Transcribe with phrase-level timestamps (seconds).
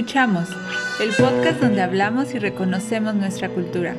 [0.00, 0.48] Escuchamos,
[0.98, 3.94] el podcast donde hablamos y reconocemos nuestra cultura.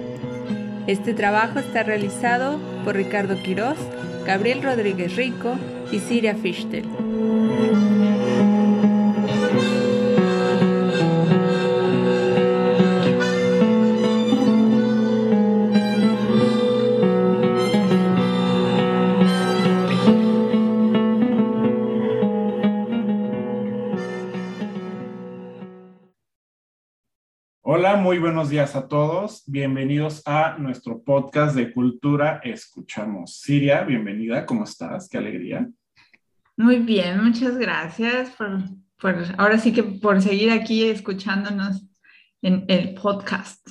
[0.88, 3.78] Este trabajo está realizado por Ricardo Quiroz,
[4.26, 5.54] Gabriel Rodríguez Rico
[5.92, 6.86] y Siria Fichtel.
[28.12, 29.42] Muy buenos días a todos.
[29.48, 33.40] Bienvenidos a nuestro podcast de Cultura Escuchamos.
[33.40, 35.08] Siria, bienvenida, ¿cómo estás?
[35.08, 35.70] Qué alegría.
[36.58, 38.64] Muy bien, muchas gracias por,
[39.00, 41.88] por ahora sí que por seguir aquí escuchándonos
[42.42, 43.66] en el podcast.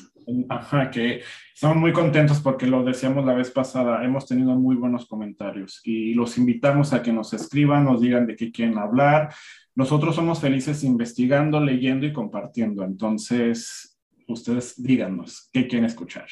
[0.48, 1.20] Ajá, que
[1.52, 6.14] estamos muy contentos porque lo decíamos la vez pasada, hemos tenido muy buenos comentarios y
[6.14, 9.34] los invitamos a que nos escriban, nos digan de qué quieren hablar.
[9.74, 12.84] Nosotros somos felices investigando, leyendo y compartiendo.
[12.84, 13.89] Entonces,
[14.32, 16.26] ustedes díganos qué quieren escuchar.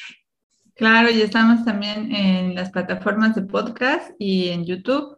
[0.75, 5.17] Claro, y estamos también en las plataformas de podcast y en YouTube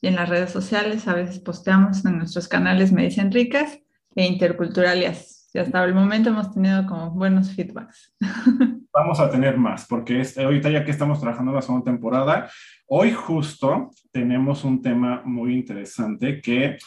[0.00, 1.06] y en las redes sociales.
[1.06, 3.78] A veces posteamos en nuestros canales Medicen Ricas
[4.14, 5.50] e Interculturalias.
[5.54, 8.14] Y hasta el momento hemos tenido como buenos feedbacks.
[8.94, 12.50] Vamos a tener más, porque este, ahorita ya que estamos trabajando en la segunda temporada,
[12.86, 16.78] hoy justo tenemos un tema muy interesante que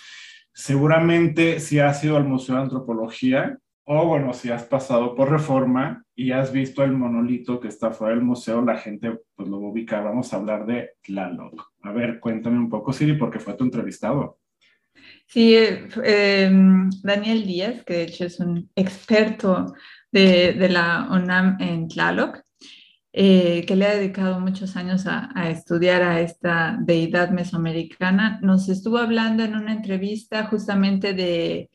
[0.52, 6.04] seguramente si ha sido al Museo de Antropología, o bueno, si has pasado por reforma
[6.16, 10.02] y has visto el monolito que está fuera del museo, la gente pues lo ubica.
[10.02, 11.72] Vamos a hablar de Tlaloc.
[11.84, 14.40] A ver, cuéntame un poco, Siri, porque fue tu entrevistado.
[15.28, 15.56] Sí,
[16.04, 19.74] em, Daniel Díaz, que de hecho es un experto
[20.12, 22.46] de, de la UNAM en Tlaloc,
[23.18, 28.98] eh, que le ha dedicado muchos años a, estudiar a esta deidad mesoamericana, nos estuvo
[28.98, 31.70] hablando en una entrevista justamente de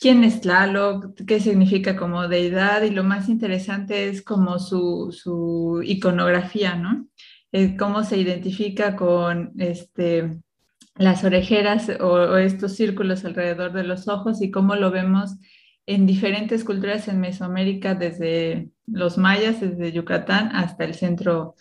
[0.00, 6.76] quién es Tlaloc, qué significa como deidad y lo más interesante es como su, iconografía,
[6.76, 7.08] ¿no?
[7.52, 10.38] Eh, cómo se identifica con este,
[10.96, 15.36] las orejeras o, estos círculos alrededor de los ojos y cómo lo vemos
[15.86, 21.54] en diferentes culturas en Mesoamérica, desde los mayas, desde Yucatán hasta el centro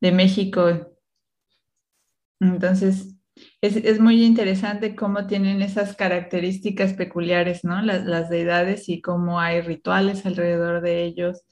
[0.00, 0.94] de México.
[2.38, 3.11] Entonces,
[3.62, 7.80] es, muy interesante cómo tienen esas características peculiares, ¿no?
[7.80, 11.42] Las, las, deidades y cómo hay rituales alrededor de ellos.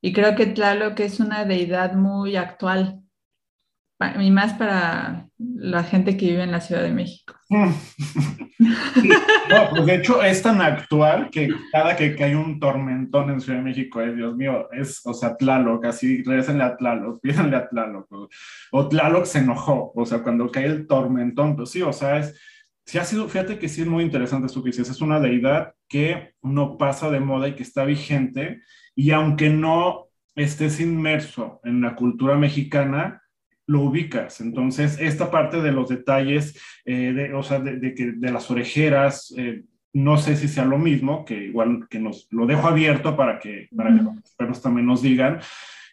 [0.00, 3.00] Y creo que Tlaloc es una deidad muy actual,
[4.18, 7.34] y más para la gente que vive en la Ciudad de México.
[7.50, 7.74] no,
[9.70, 13.64] pues de hecho es tan actual que cada que, hay un tormentón en Ciudad de
[13.64, 18.06] México, es, Dios mío, es, o sea, Tlaloc, así, regresenle a Tlaloc, pídanle a Tlaloc,
[18.72, 22.40] o, Tlaloc se enojó, o sea, cuando cae el tormentón, pues sí, o sea, es,
[22.86, 25.74] sí ha sido, fíjate que sí es muy interesante esto que dices, es una deidad
[25.88, 28.62] que no pasa de moda y que está vigente,
[28.94, 30.06] y aunque no
[30.36, 33.20] estés inmerso en la cultura mexicana,
[33.66, 34.40] lo ubicas.
[34.40, 39.32] Entonces, esta parte de los detalles, eh, de, o sea, de, que, de las orejeras,
[39.36, 39.62] eh,
[39.92, 43.68] no sé si sea lo mismo, que igual que nos lo dejo abierto para que,
[43.74, 45.40] para que los expertos también nos digan,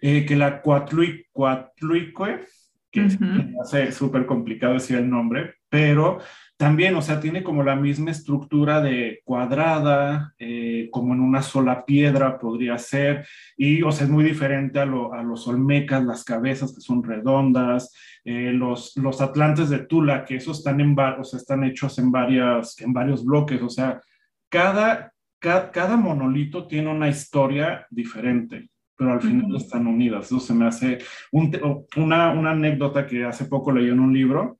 [0.02, 2.46] eh, que la cuatluicue,
[2.92, 6.20] que uh hace súper complicado decir el nombre, pero
[6.58, 11.86] también, o sea, tiene como la misma estructura de cuadrada, eh, como en una sola
[11.86, 16.82] piedra podría ser, y, o sea, es muy diferente a, los olmecas, las cabezas que
[16.82, 17.94] son redondas,
[18.26, 22.12] eh, los, los atlantes de Tula, que esos están, en, o sea, están hechos en,
[22.12, 24.02] varias, en varios bloques, o sea,
[24.50, 28.70] cada, cada, monolito tiene una historia diferente
[29.00, 30.26] pero al final están unidas.
[30.26, 30.98] Eso se me hace
[31.32, 34.58] una, una anécdota que hace poco leí en un libro,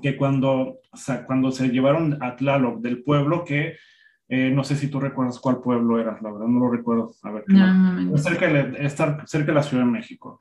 [0.00, 0.78] que cuando,
[1.26, 3.76] cuando se llevaron a Tlaloc del pueblo que
[4.34, 7.12] eh, no sé si tú recuerdas cuál pueblo era, la verdad no lo recuerdo.
[7.22, 7.44] A ver,
[8.16, 10.40] cerca de, estar cerca de la Ciudad de México.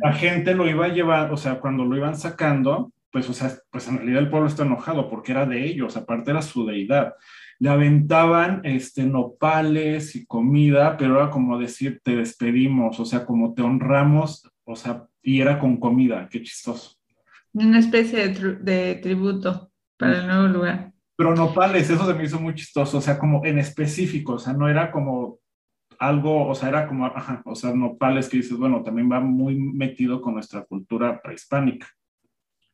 [0.00, 3.50] La gente lo iba a llevar, o sea, cuando lo iban sacando, pues, o sea,
[3.70, 7.14] pues en realidad el pueblo está enojado porque era de ellos, aparte era su deidad.
[7.58, 13.52] Le aventaban este, nopales y comida, pero era como decir, te despedimos, o sea, como
[13.52, 16.96] te honramos, o sea, y era con comida, qué chistoso.
[17.54, 20.92] Una especie de, tributo para el nuevo lugar.
[21.16, 24.52] Pero nopales, eso se me hizo muy chistoso, o sea, como en específico, o sea,
[24.52, 25.38] no era como
[26.00, 29.54] algo, o sea, era como, ajá, o sea, nopales que dices, bueno, también va muy
[29.54, 31.86] metido con nuestra cultura prehispánica.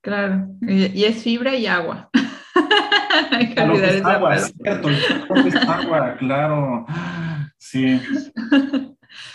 [0.00, 2.08] Claro, y, es fibra y agua.
[3.32, 6.86] Hay que olvidar es agua, es cierto, es agua, claro.
[7.58, 8.00] Sí.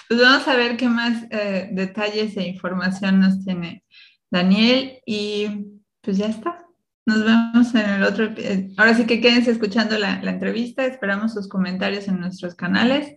[0.08, 3.85] Pues vamos a ver qué más eh, detalles e información nos tiene
[4.32, 5.48] Daniel, y
[6.02, 6.66] pues ya está.
[7.06, 8.30] Nos vemos en el otro.
[8.78, 10.86] Ahora sí que quédense escuchando la, la entrevista.
[10.86, 13.16] Esperamos sus comentarios en nuestros canales.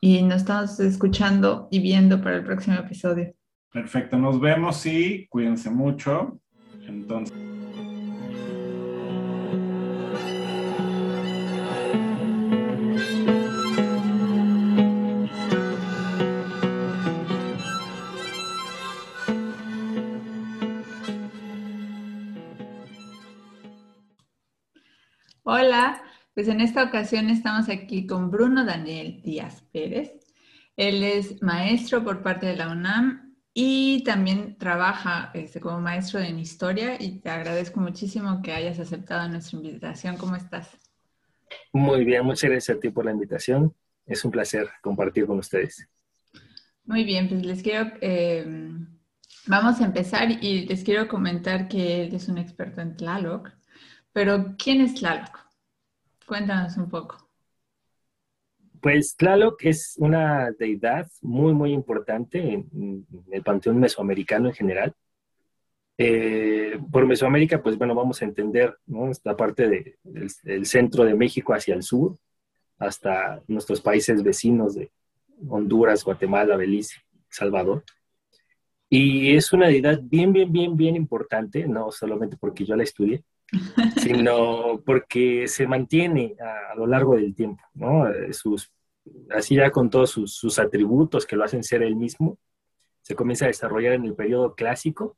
[0.00, 3.34] Y nos estamos escuchando y viendo para el próximo episodio.
[3.72, 6.40] Perfecto, nos vemos y cuídense mucho.
[6.86, 7.49] Entonces.
[26.40, 30.10] Pues en esta ocasión estamos aquí con Bruno Daniel Díaz Pérez.
[30.74, 36.38] Él es maestro por parte de la UNAM y también trabaja este, como maestro en
[36.38, 40.16] historia y te agradezco muchísimo que hayas aceptado nuestra invitación.
[40.16, 40.70] ¿Cómo estás?
[41.74, 43.74] Muy bien, muchas gracias a ti por la invitación.
[44.06, 45.86] Es un placer compartir con ustedes.
[46.84, 48.46] Muy bien, pues les quiero, eh,
[49.46, 53.50] vamos a empezar y les quiero comentar que él es un experto en Tlaloc.
[54.14, 55.49] Pero, ¿quién es Tlaloc?
[56.30, 57.28] Cuéntanos un poco.
[58.80, 64.94] Pues Tlaloc es una deidad muy, muy importante en, el panteón mesoamericano en general.
[65.98, 68.78] Eh, por Mesoamérica, pues bueno, vamos a entender
[69.10, 72.16] esta parte del, centro de México hacia el sur,
[72.78, 74.92] hasta nuestros países vecinos de
[75.48, 76.94] Honduras, Guatemala, Belice,
[77.28, 77.82] Salvador.
[78.88, 83.24] Y es una deidad bien, bien, bien, bien importante, no solamente porque yo la estudié,
[83.96, 88.08] sino porque se mantiene a, lo largo del tiempo, ¿no?
[88.08, 88.72] Eh, sus,
[89.30, 92.38] así ya con todos sus, atributos que lo hacen ser él mismo,
[93.02, 95.16] se comienza a desarrollar en el periodo clásico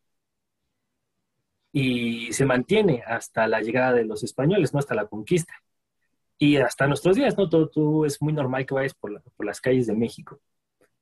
[1.73, 4.79] y se mantiene hasta la llegada de los españoles, ¿no?
[4.79, 5.55] Hasta la conquista.
[6.39, 7.49] Y hasta nuestros días, ¿no?
[7.49, 10.41] Todo, tú es muy normal que vayas por, las calles de México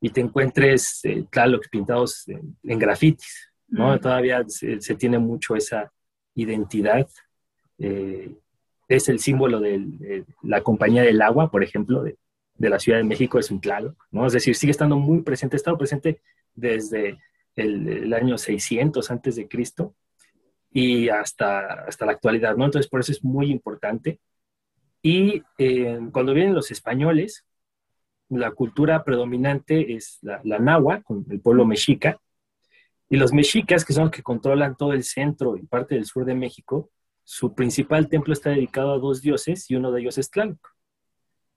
[0.00, 3.98] y te encuentres, eh, claro, pintados en, grafitis, ¿no?
[3.98, 5.92] Todavía se, tiene mucho esa,
[6.34, 7.08] identidad.
[7.78, 8.34] Eh,
[8.88, 12.16] es el símbolo de la compañía del agua, por ejemplo, de,
[12.58, 14.26] la Ciudad de México, es un claro, ¿no?
[14.26, 16.20] Es decir, sigue estando muy presente, ha estado presente
[16.54, 17.18] desde
[17.56, 19.94] el, año 600 antes de Cristo
[20.70, 22.66] y hasta, hasta la actualidad, ¿no?
[22.66, 24.20] Entonces, por eso es muy importante.
[25.00, 27.46] Y eh, cuando vienen los españoles,
[28.28, 32.20] la cultura predominante es la, la nahua, con el pueblo mexica,
[33.10, 36.24] y los mexicas, que son los que controlan todo el centro y parte del sur
[36.24, 36.90] de México,
[37.24, 40.74] su principal templo está dedicado a dos dioses y uno de ellos es Tlaloc.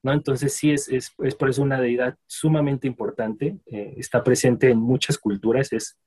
[0.01, 0.13] ¿no?
[0.13, 4.79] Entonces sí es, es, es, por eso una deidad sumamente importante, eh, está presente en
[4.79, 5.97] muchas culturas, es,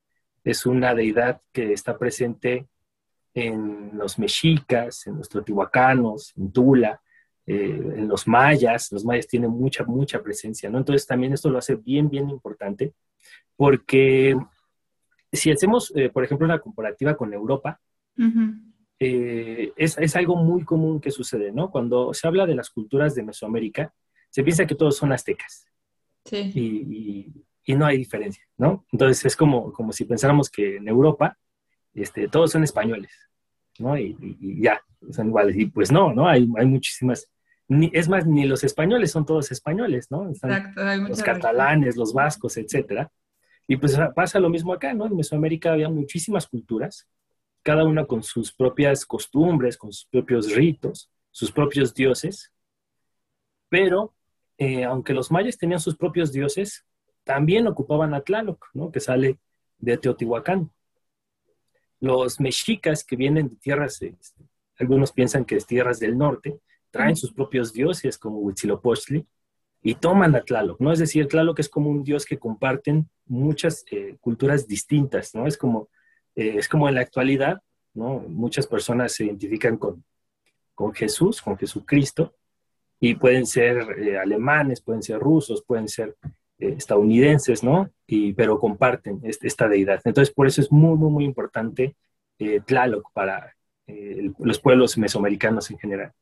[0.43, 2.67] es una deidad que está presente
[3.33, 7.01] en los mexicas, en los teotihuacanos, en Tula,
[7.47, 10.79] eh, en los mayas, los mayas tienen mucha, mucha presencia, ¿no?
[10.79, 12.95] Entonces también esto lo hace bien, bien importante,
[13.57, 14.37] porque
[15.33, 17.81] si hacemos, eh, por ejemplo, una comparativa con Europa,
[18.99, 21.71] eh, es, algo muy común que sucede, ¿no?
[21.71, 23.93] Cuando se habla de las culturas de Mesoamérica,
[24.31, 25.67] se piensa que todos son aztecas.
[26.25, 26.53] Sí.
[27.67, 28.87] Y, no hay diferencia, ¿no?
[28.93, 31.37] Entonces es como, como si pensáramos que en Europa
[31.95, 33.11] este, todos son españoles,
[33.81, 33.99] ¿no?
[33.99, 34.17] Y,
[34.63, 34.81] ya,
[35.11, 35.57] son iguales.
[35.57, 36.29] Y pues no, ¿no?
[36.29, 37.29] Hay, hay muchísimas...
[37.69, 40.29] es más, ni los españoles son todos españoles, ¿no?
[40.29, 43.11] Exacto, hay los catalanes, los vascos, etcétera.
[43.69, 45.07] Y pues pasa lo mismo acá, ¿no?
[45.07, 47.09] En Mesoamérica había muchísimas culturas,
[47.63, 52.53] cada una con sus propias costumbres, con sus propios ritos, sus propios dioses,
[53.69, 54.15] pero
[54.59, 56.87] eh, aunque los mayas tenían sus propios dioses,
[57.25, 58.93] también ocupaban a Tlaloc, ¿no?
[58.93, 59.39] Que sale
[59.79, 60.71] de Teotihuacán.
[62.01, 64.45] Los mexicas que vienen de tierras, este,
[64.79, 69.27] algunos piensan que es tierras del norte, traen sus propios dioses como Huitzilopochtli,
[69.83, 70.93] y toman a Tlaloc, ¿no?
[70.93, 75.47] Es decir, Tlaloc es como un dios que comparten muchas eh, culturas distintas, ¿no?
[75.47, 75.89] Es como,
[76.35, 77.61] eh, es como en la actualidad,
[77.95, 78.21] ¿no?
[78.21, 80.05] Muchas personas se identifican con,
[80.75, 82.35] con Jesús, con Jesucristo,
[82.99, 86.17] y pueden ser eh, alemanes, pueden ser rusos, pueden ser
[86.59, 87.91] estadounidenses, ¿no?
[88.07, 90.01] Y, pero comparten esta deidad.
[90.05, 91.95] Entonces, por eso es muy, muy, muy importante
[92.65, 93.55] Tlaloc para
[94.39, 96.13] los pueblos mesoamericanos en general.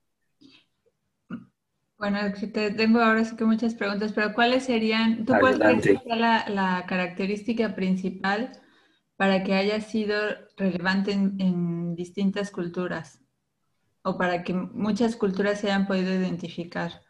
[2.05, 2.19] Bueno,
[2.53, 6.85] te tengo ahora sí que muchas preguntas, pero ¿cuáles serían, tú cuál crees la, la,
[6.87, 8.53] característica principal
[9.17, 10.15] para que haya sido
[10.59, 13.23] relevante en, distintas culturas?
[14.03, 17.01] O para que muchas culturas se hayan podido identificar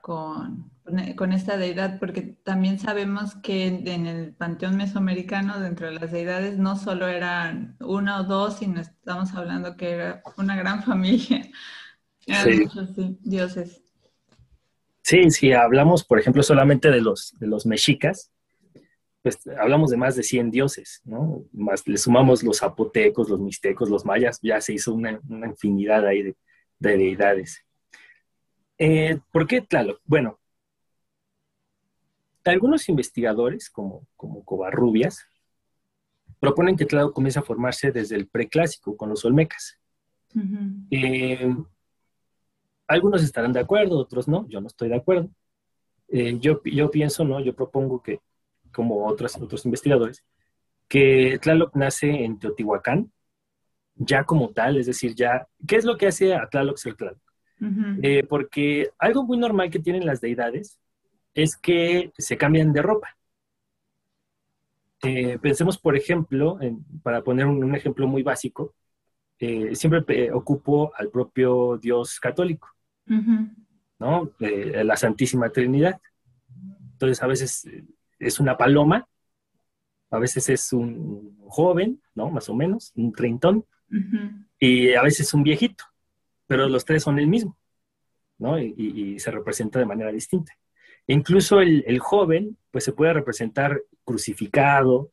[0.00, 0.72] con,
[1.18, 6.56] con esta deidad, porque también sabemos que en el panteón mesoamericano, dentro de las deidades,
[6.56, 11.46] no solo eran uno o dos, sino estamos hablando que era una gran familia.
[12.26, 12.88] Eran muchos
[13.20, 13.89] dioses.
[15.10, 18.30] Sí, si hablamos, por ejemplo, solamente de los, de los mexicas,
[19.22, 21.42] pues hablamos de más de 100 dioses, ¿no?
[21.52, 26.22] Más le sumamos los zapotecos, los mixtecos, los mayas, ya se hizo una, infinidad ahí
[26.22, 26.36] de,
[26.78, 27.60] deidades.
[28.78, 30.00] Eh, ¿Por qué Tlaloc?
[30.04, 30.38] Bueno,
[32.44, 35.26] algunos investigadores, como, como Covarrubias,
[36.38, 39.76] proponen que Tlaloc comienza a formarse desde el preclásico con los olmecas.
[40.92, 41.52] Eh,
[42.90, 45.28] algunos estarán de acuerdo, otros no, yo no estoy de acuerdo.
[46.08, 47.40] Eh, yo, yo pienso, ¿no?
[47.40, 48.20] Yo propongo que
[48.72, 50.24] como otros, otros investigadores,
[50.88, 53.12] que Tlaloc nace en Teotihuacán,
[53.94, 57.18] ya como tal, es decir, ya, ¿qué es lo que hace a Tlaloc ser Tlaloc?
[58.02, 60.80] Eh, porque algo muy normal que tienen las deidades
[61.34, 63.16] es que se cambian de ropa.
[65.02, 66.58] Eh, pensemos, por ejemplo,
[67.02, 68.74] para poner un, ejemplo muy básico,
[69.38, 72.68] eh, siempre ocupo al propio Dios católico,
[73.98, 74.32] ¿no?
[74.38, 76.00] la Santísima Trinidad.
[76.92, 77.68] Entonces, a veces
[78.18, 79.06] es una paloma,
[80.10, 82.30] a veces es un joven, ¿no?
[82.30, 83.64] Más o menos, un treintón,
[84.58, 85.84] y a veces un viejito,
[86.46, 87.56] pero los tres son el mismo,
[88.38, 88.60] ¿no?
[88.60, 90.52] Y, se representa de manera distinta.
[91.06, 95.10] E incluso el, joven, pues se puede representar crucificado,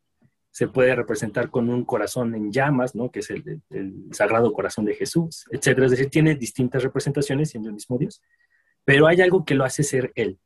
[0.57, 3.11] se puede representar con un corazón en llamas, ¿no?
[3.11, 3.61] Que es el,
[4.09, 5.85] sagrado corazón de Jesús, etcétera.
[5.85, 8.23] Es decir, tiene distintas representaciones siendo el mismo Dios,
[8.83, 10.39] pero hay algo que lo hace ser él.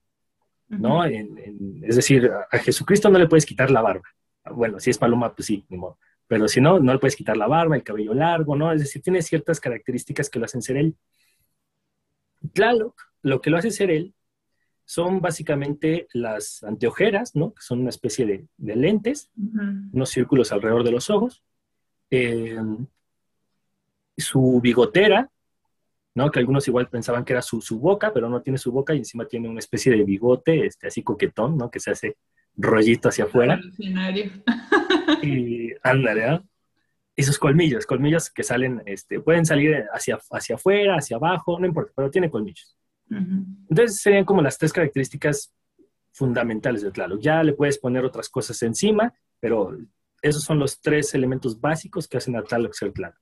[0.68, 1.06] ¿no?
[1.06, 4.04] es decir, a Jesucristo no le puedes quitar la barba.
[4.54, 5.66] Bueno, si es paloma, pues sí,
[6.28, 8.74] Pero si no, no le puedes quitar la barba, el cabello largo, ¿no?
[8.74, 10.98] Es decir, tiene ciertas características que lo hacen ser él.
[12.52, 14.14] Tlaloc, lo que lo hace ser él,
[14.92, 17.54] son básicamente las anteojeras, ¿no?
[17.54, 18.26] Que son una especie
[18.58, 19.32] de, lentes,
[19.94, 21.42] unos círculos alrededor de los ojos.
[22.10, 22.60] Eh,
[24.18, 25.32] su bigotera,
[26.14, 26.30] ¿no?
[26.30, 29.26] Que algunos igual pensaban que era su, boca, pero no tiene su boca y encima
[29.26, 31.72] tiene una especie de bigote, este, así coquetón, ¿no?
[31.72, 32.18] Que se hace
[32.58, 33.62] rollito hacia afuera.
[35.24, 36.42] y ándale,
[37.16, 41.66] Y sus colmillos, colmillos que salen, este, pueden salir hacia, hacia afuera, hacia abajo, no
[41.66, 42.76] importa, pero tiene colmillos.
[43.12, 45.54] Entonces serían como las tres características
[46.14, 47.22] fundamentales de Tlaloc.
[47.22, 49.78] Ya le puedes poner otras cosas encima, pero
[50.22, 53.18] esos son los tres elementos básicos que hacen a Tlaloc ser Tlaloc.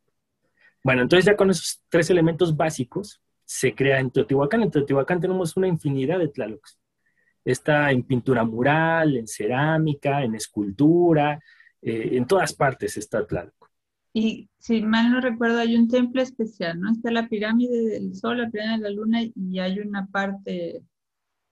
[0.84, 4.62] Bueno, entonces ya con esos tres elementos básicos se crea en Teotihuacán.
[4.62, 6.80] En Teotihuacán tenemos una infinidad de Tlalocs.
[7.44, 11.40] Está en pintura mural, en cerámica, en escultura,
[11.82, 13.59] eh, en todas partes está Tlaloc.
[14.14, 16.92] Y si mal no recuerdo, hay un templo especial, ¿no?
[16.92, 20.82] Está la pirámide del Sol, la pirámide de la Luna y hay una parte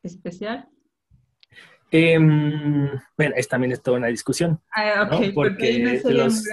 [0.03, 0.67] especial.
[1.89, 4.59] Em, bueno, es también es toda una discusión.
[4.75, 6.43] Ah, porque, los,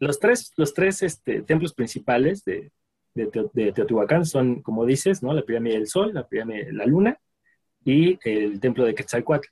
[0.00, 2.72] los, tres, los tres este, templos principales de,
[3.14, 5.32] Teotihuacán son, como dices, ¿no?
[5.32, 7.18] la pirámide del Sol, la pirámide de la Luna
[7.84, 9.48] y el templo de Quetzalcoatl.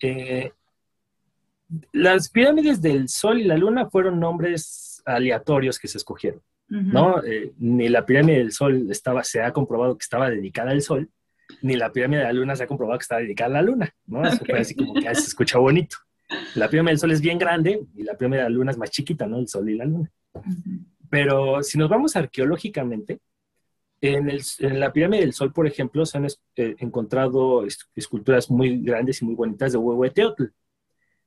[0.00, 0.52] Eh,
[1.92, 6.40] las pirámides del Sol y la Luna fueron nombres aleatorios que se escogieron.
[6.68, 7.22] ¿no?
[7.22, 11.10] Eh, ni la pirámide del Sol estaba, se ha comprobado que estaba dedicada al Sol,
[11.60, 13.94] ni la pirámide de la luna se ha comprobado que está dedicada a la luna,
[14.06, 14.26] ¿no?
[14.26, 15.96] Eso fue así como que se escucha bonito.
[16.54, 18.90] La pirámide del sol es bien grande y la pirámide de la luna es más
[18.90, 19.38] chiquita, ¿no?
[19.38, 20.10] El sol y la luna.
[21.10, 23.20] Pero si nos vamos arqueológicamente,
[24.00, 24.30] en,
[24.80, 26.26] la pirámide del sol, por ejemplo, se han
[26.56, 27.64] eh, encontrado
[27.94, 30.44] esculturas muy grandes y muy bonitas de Huehueteotl,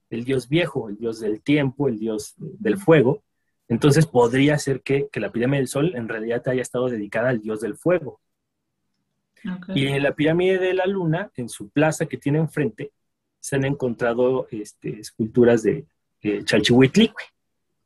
[0.10, 3.24] el dios viejo, el dios del tiempo, el dios del fuego.
[3.68, 7.42] Entonces podría ser que, que la pirámide del sol en realidad haya estado dedicada al
[7.42, 8.20] dios del fuego,
[9.76, 12.92] y en la pirámide de la luna, en su plaza que tiene enfrente,
[13.40, 15.86] se han encontrado este, esculturas de
[16.22, 17.24] eh, Chalchihuitlicue,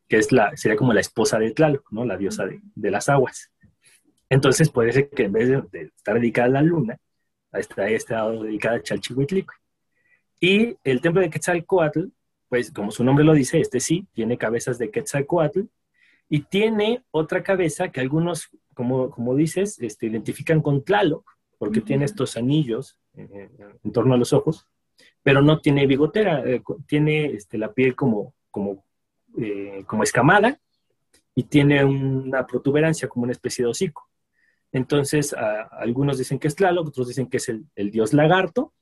[0.07, 2.05] que es la, sería como la esposa de Tlaloc, ¿no?
[2.05, 3.51] la diosa de, las aguas.
[4.29, 6.97] Entonces puede ser que en vez de, estar dedicada a la luna,
[7.51, 9.55] haya estado dedicada a Chalchihuitlicue.
[10.39, 12.05] Y el templo de Quetzalcoatl,
[12.47, 15.61] pues como su nombre lo dice, este sí, tiene cabezas de Quetzalcoatl
[16.29, 22.05] y tiene otra cabeza que algunos, como, como dices, este, identifican con Tlaloc, porque tiene
[22.05, 24.65] estos anillos en torno a los ojos,
[25.21, 28.85] pero no tiene bigotera, eh, tiene este, la piel como, como,
[29.37, 30.59] eh, como escamada
[31.35, 34.09] y tiene una protuberancia como una especie de hocico.
[34.71, 35.35] Entonces,
[35.71, 38.73] algunos dicen que es Tlaloc, otros dicen que es el, dios lagarto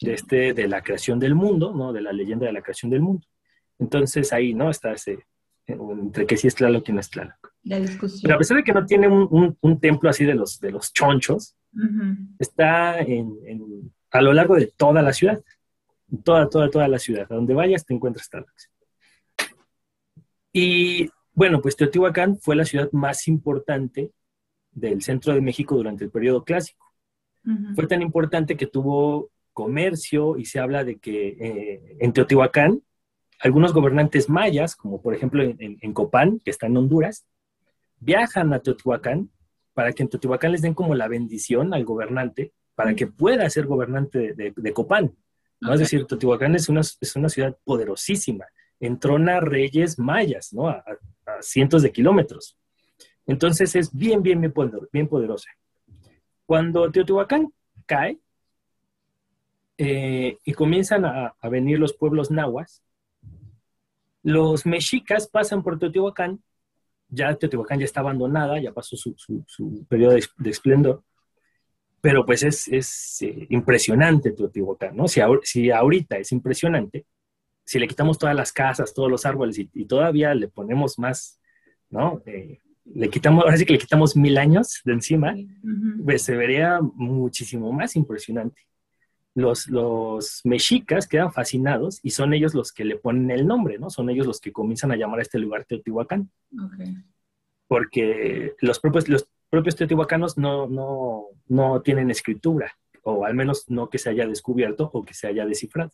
[0.00, 1.92] de, este, de la creación del mundo, ¿no?
[1.92, 3.26] de la leyenda de la creación del mundo.
[3.78, 4.70] Entonces, ahí ¿no?
[4.70, 5.26] está ese,
[5.66, 7.52] entre que sí es Tlaloc y no es Tlaloc.
[8.22, 10.92] Pero a pesar de que no tiene un, un, templo así de los, de los
[10.92, 11.54] chonchos,
[12.38, 15.42] Está en, a lo largo de toda la ciudad.
[16.24, 17.26] Toda, toda, toda la ciudad.
[17.30, 18.70] A donde vayas te encuentras Starbucks.
[20.52, 24.12] Y bueno, pues Teotihuacán fue la ciudad más importante
[24.72, 26.84] del centro de México durante el periodo clásico.
[27.74, 32.80] Fue tan importante que tuvo comercio y se habla de que eh, en Teotihuacán
[33.40, 37.26] algunos gobernantes mayas, como por ejemplo en, Copán, que está en Honduras,
[37.98, 39.30] viajan a Teotihuacán
[39.74, 43.66] para que en Teotihuacán les den como la bendición al gobernante para que pueda ser
[43.66, 45.16] gobernante de, Copán.
[45.60, 45.74] ¿no?
[45.74, 48.46] Es decir, Teotihuacán es una, es una ciudad poderosísima,
[48.78, 50.68] entrona reyes mayas, ¿no?
[50.68, 50.84] A,
[51.40, 52.56] cientos de kilómetros.
[53.26, 54.54] Entonces es bien, bien, bien,
[54.92, 55.50] bien poderosa.
[56.46, 57.52] Cuando Teotihuacán
[57.86, 58.20] cae
[59.78, 62.82] eh, y comienzan a, a venir los pueblos nahuas,
[64.22, 66.42] los mexicas pasan por Teotihuacán,
[67.08, 71.02] ya Teotihuacán ya está abandonada, ya pasó su, periodo de, esplendor,
[72.00, 75.08] pero pues es, eh, impresionante Teotihuacán, ¿no?
[75.08, 77.06] Si, si, ahorita es impresionante,
[77.64, 81.40] si le quitamos todas las casas, todos los árboles y, todavía le ponemos más,
[81.88, 82.20] ¿no?
[82.26, 85.36] Eh, le quitamos, ahora sí que le quitamos mil años de encima,
[86.04, 88.67] pues se vería muchísimo más impresionante
[89.38, 93.88] los, mexicas quedan fascinados y son ellos los que le ponen el nombre, ¿no?
[93.88, 96.30] Son ellos los que comienzan a llamar a este lugar Teotihuacán.
[97.68, 103.88] Porque los propios, los propios teotihuacanos no, no, no tienen escritura, o al menos no
[103.88, 105.92] que se haya descubierto o que se haya descifrado.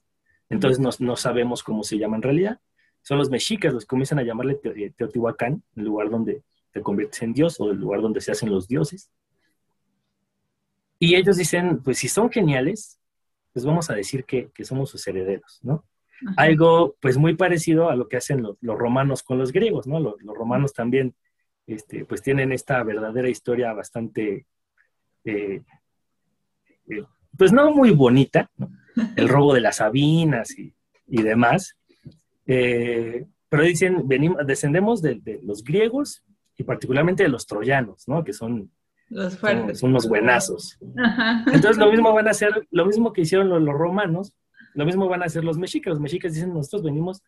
[0.48, 2.60] Entonces no, no sabemos cómo se llama en realidad.
[3.02, 4.54] Son los mexicas los que comienzan a llamarle
[4.96, 8.68] Teotihuacán, el lugar donde te conviertes en Dios o el lugar donde se hacen los
[8.68, 9.10] dioses.
[10.98, 12.98] Y ellos dicen, pues si son geniales,
[13.54, 15.84] pues vamos a decir que, somos sus herederos, ¿no?
[16.36, 20.00] Algo pues muy parecido a lo que hacen los, romanos con los griegos, ¿no?
[20.00, 21.14] Los, romanos también
[21.66, 24.46] este, pues tienen esta verdadera historia bastante,
[25.24, 25.62] eh,
[26.88, 27.04] eh,
[27.38, 28.70] pues no muy bonita, ¿no?
[29.16, 30.74] el robo de las Sabinas y,
[31.06, 31.76] demás,
[32.46, 36.24] eh, pero dicen, venimos, descendemos de, de, los griegos
[36.56, 38.24] y particularmente de los troyanos, ¿no?
[38.24, 38.70] Que son
[39.14, 39.78] los fuertes.
[39.78, 40.76] Son, unos buenazos.
[41.46, 44.34] Entonces lo mismo van a hacer, lo mismo que hicieron los, romanos,
[44.74, 45.92] lo mismo van a hacer los mexicas.
[45.92, 47.22] Los mexicas dicen, nosotros venimos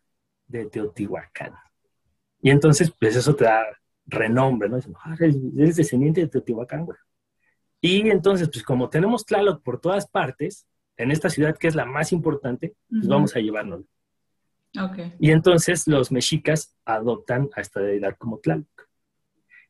[0.47, 1.53] de Teotihuacán.
[2.41, 3.63] Y entonces, pues eso te da
[4.05, 4.75] renombre, ¿no?
[4.75, 6.97] Dicen, ah, eres descendiente de Teotihuacán, güey.
[7.79, 11.85] Y entonces, pues como tenemos Tlaloc por todas partes, en esta ciudad que es la
[11.85, 13.85] más importante, pues vamos a llevarnos.
[14.77, 15.13] Okay.
[15.19, 18.67] Y entonces los mexicas adoptan a esta deidad como Tlaloc.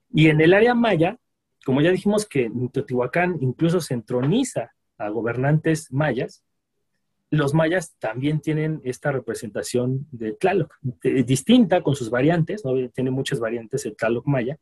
[0.10, 1.20] Y en el área maya,
[1.68, 6.46] como ya dijimos que en Teotihuacán incluso se entroniza a gobernantes mayas,
[7.30, 10.74] los mayas también tienen esta representación de Tlaloc,
[11.26, 12.72] distinta con sus variantes, ¿no?
[12.92, 14.58] tiene muchas variantes el Tlaloc maya,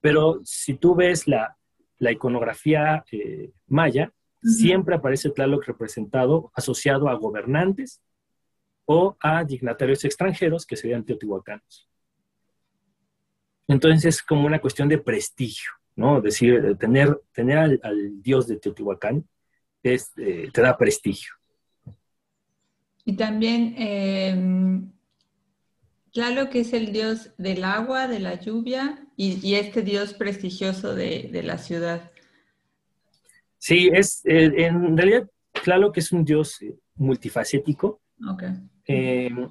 [0.00, 1.58] pero si tú ves la,
[2.00, 4.10] iconografía eh, maya,
[4.42, 8.00] siempre aparece Tlaloc representado, asociado a gobernantes
[8.86, 11.86] o a dignatarios extranjeros que serían teotihuacanos.
[13.68, 15.70] Entonces es como una cuestión de prestigio.
[15.96, 16.20] ¿No?
[16.20, 19.26] Decir, tener, tener al, dios de Teotihuacán
[19.82, 21.32] es, eh, te da prestigio.
[23.04, 24.80] Y también, eh,
[26.12, 31.42] claro que es el dios del agua, de la lluvia y, este dios prestigioso de,
[31.44, 32.10] la ciudad.
[33.58, 38.00] Sí, es, eh, en realidad, claro que es un dios eh, multifacético.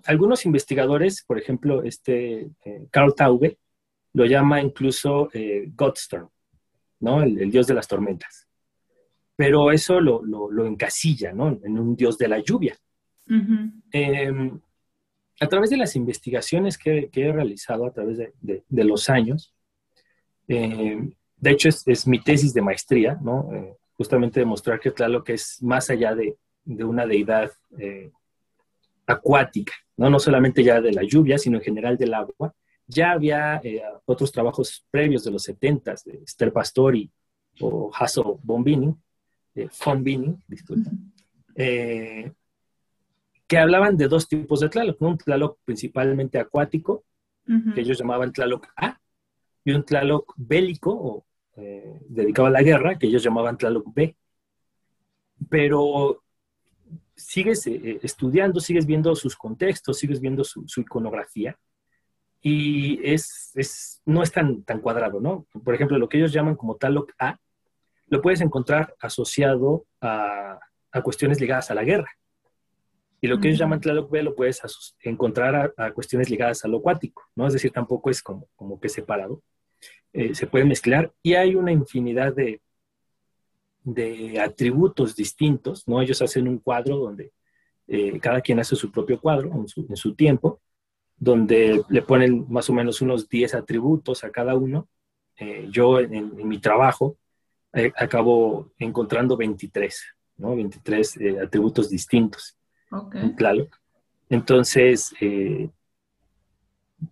[0.06, 2.50] algunos investigadores, por ejemplo, este
[2.90, 3.58] Carl Taube,
[4.14, 5.30] lo llama incluso
[5.76, 6.30] Godstorm,
[7.04, 7.22] ¿no?
[7.22, 8.48] El, dios de las tormentas.
[9.36, 11.60] Pero eso lo, lo, encasilla, ¿no?
[11.64, 12.76] En un dios de la lluvia.
[13.92, 14.60] Em,
[15.40, 19.54] a través de las investigaciones que, he realizado a través de, los años,
[20.48, 23.50] em, de hecho es, mi tesis de maestría, ¿no?
[23.54, 28.12] Eh, justamente demostrar que Tlaloc es más allá de, una deidad eh,
[29.06, 30.10] acuática, ¿no?
[30.10, 32.56] no solamente ya de la lluvia, sino en general del agua,
[32.88, 37.10] ya había eh, otros trabajos previos de los 70 de Esther Pastori
[37.60, 38.94] o Hasso Bombini,
[39.56, 40.92] eh, Bombini, disculpa,
[41.56, 42.32] eh,
[43.48, 47.04] que hablaban de dos tipos de Tlaloc, un Tlaloc principalmente acuático,
[47.46, 49.00] que ellos llamaban Tlaloc A,
[49.66, 51.26] y un Tlaloc bélico, o,
[51.58, 54.16] eh, dedicado a la guerra, que ellos llamaban Tlaloc B.
[55.50, 56.24] Pero
[57.16, 61.60] sigues estudiando, sigues viendo sus contextos, sigues viendo su iconografía,
[62.44, 65.48] y es, es, no es tan, tan cuadrado, ¿no?
[65.64, 67.40] Por ejemplo, lo que ellos llaman como Taloc A,
[68.08, 70.60] lo puedes encontrar asociado a,
[70.92, 72.12] a cuestiones ligadas a la guerra.
[73.22, 74.62] Y lo que ellos llaman Tlaloc B lo puedes
[75.00, 77.48] encontrar a, cuestiones ligadas a lo acuático, ¿no?
[77.48, 79.42] Es decir, tampoco es como, como que separado.
[80.12, 82.62] Eh, se puede mezclar y hay una infinidad de,
[83.84, 86.02] de atributos distintos, ¿no?
[86.02, 87.32] Ellos hacen un cuadro donde
[87.88, 90.60] eh, cada quien hace su propio cuadro en su, en su tiempo
[91.18, 94.88] donde le ponen más o menos unos 10 atributos a cada uno.
[95.38, 97.18] Eh, yo en, mi trabajo
[97.74, 100.04] eh, acabo encontrando 23.
[100.38, 100.56] ¿no?
[100.56, 102.58] 23 eh, atributos distintos
[102.92, 103.16] Ok.
[103.16, 103.76] en Tlaloc.
[104.30, 105.14] Entonces,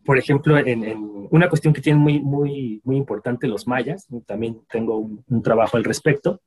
[0.06, 4.62] por ejemplo, en, en una cuestión que tienen muy, muy, muy importante los mayas, también
[4.70, 6.42] tengo un, un trabajo al respecto,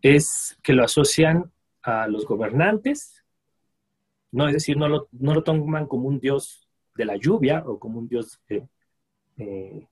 [0.00, 1.50] es que lo asocian
[1.82, 3.23] a los gobernantes,
[4.34, 4.48] ¿no?
[4.48, 8.00] Es decir, no lo, no lo toman como un dios de la lluvia o como
[8.00, 8.66] un dios eh,
[9.38, 9.86] eh,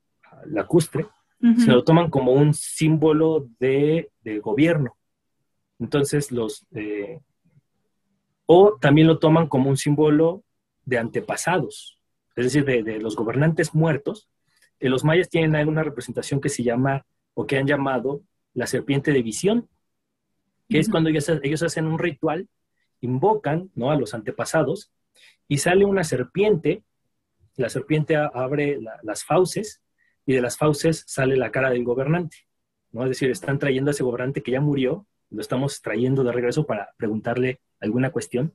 [0.46, 1.06] lacustre,
[1.40, 1.60] Ujú.
[1.60, 4.96] se lo toman como un símbolo de, de gobierno.
[5.78, 6.66] Entonces, los.
[6.72, 7.20] eh,
[8.46, 10.42] o también lo toman como un símbolo
[10.84, 11.98] de antepasados,
[12.36, 14.28] es decir, de, de los gobernantes muertos.
[14.80, 18.22] Los mayas tienen alguna representación que se llama, o que han llamado,
[18.54, 19.68] la serpiente de visión,
[20.68, 22.48] que es cuando ellos, ellos hacen un ritual,
[23.02, 23.90] invocan ¿no?
[23.90, 24.90] a los antepasados,
[25.48, 26.82] y sale una serpiente,
[27.56, 29.82] la serpiente abre la- las fauces,
[30.24, 32.38] y de las fauces sale la cara del gobernante.
[32.92, 33.02] ¿no?
[33.04, 36.64] Es decir, están trayendo a ese gobernante que ya murió, lo estamos trayendo de regreso
[36.66, 38.52] para preguntarle alguna cuestión.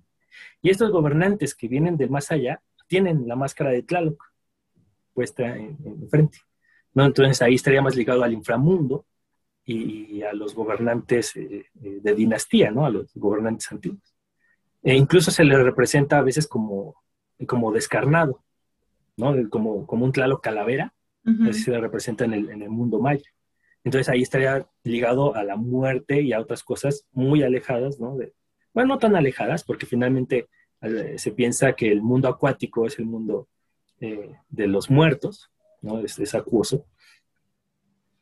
[0.62, 4.24] Y estos gobernantes que vienen de más allá tienen la máscara de Tlaloc
[5.14, 6.40] puesta en, en frente.
[6.94, 7.06] ¿no?
[7.06, 9.06] Entonces ahí estaría más ligado al inframundo
[9.66, 12.86] y, y a los gobernantes eh, eh, de dinastía, ¿no?
[12.86, 14.16] a los gobernantes antiguos.
[14.88, 16.96] E incluso se le representa a veces como,
[17.46, 18.42] como descarnado,
[19.18, 19.36] ¿no?
[19.50, 20.94] como, como un Tlaloc calavera,
[21.26, 21.50] Ujú.
[21.50, 23.30] así se le representa en el, en el mundo maya.
[23.84, 28.16] Entonces ahí estaría ligado a la muerte y a otras cosas muy alejadas, ¿no?
[28.16, 28.32] De,
[28.74, 30.48] bueno, no tan alejadas, porque finalmente
[30.80, 33.50] eh, se piensa que el mundo acuático es el mundo
[34.00, 36.00] eh, de los muertos, ¿no?
[36.00, 36.86] Es, es acuoso.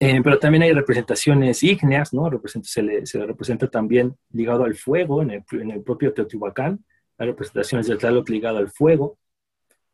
[0.08, 2.30] Eh, pero también hay representaciones ígneas, ¿no?
[2.62, 6.86] Se, le, se le representa también ligado al fuego en el, en el propio Teotihuacán.
[7.18, 9.18] Hay representaciones del Tlaloc ligado al fuego.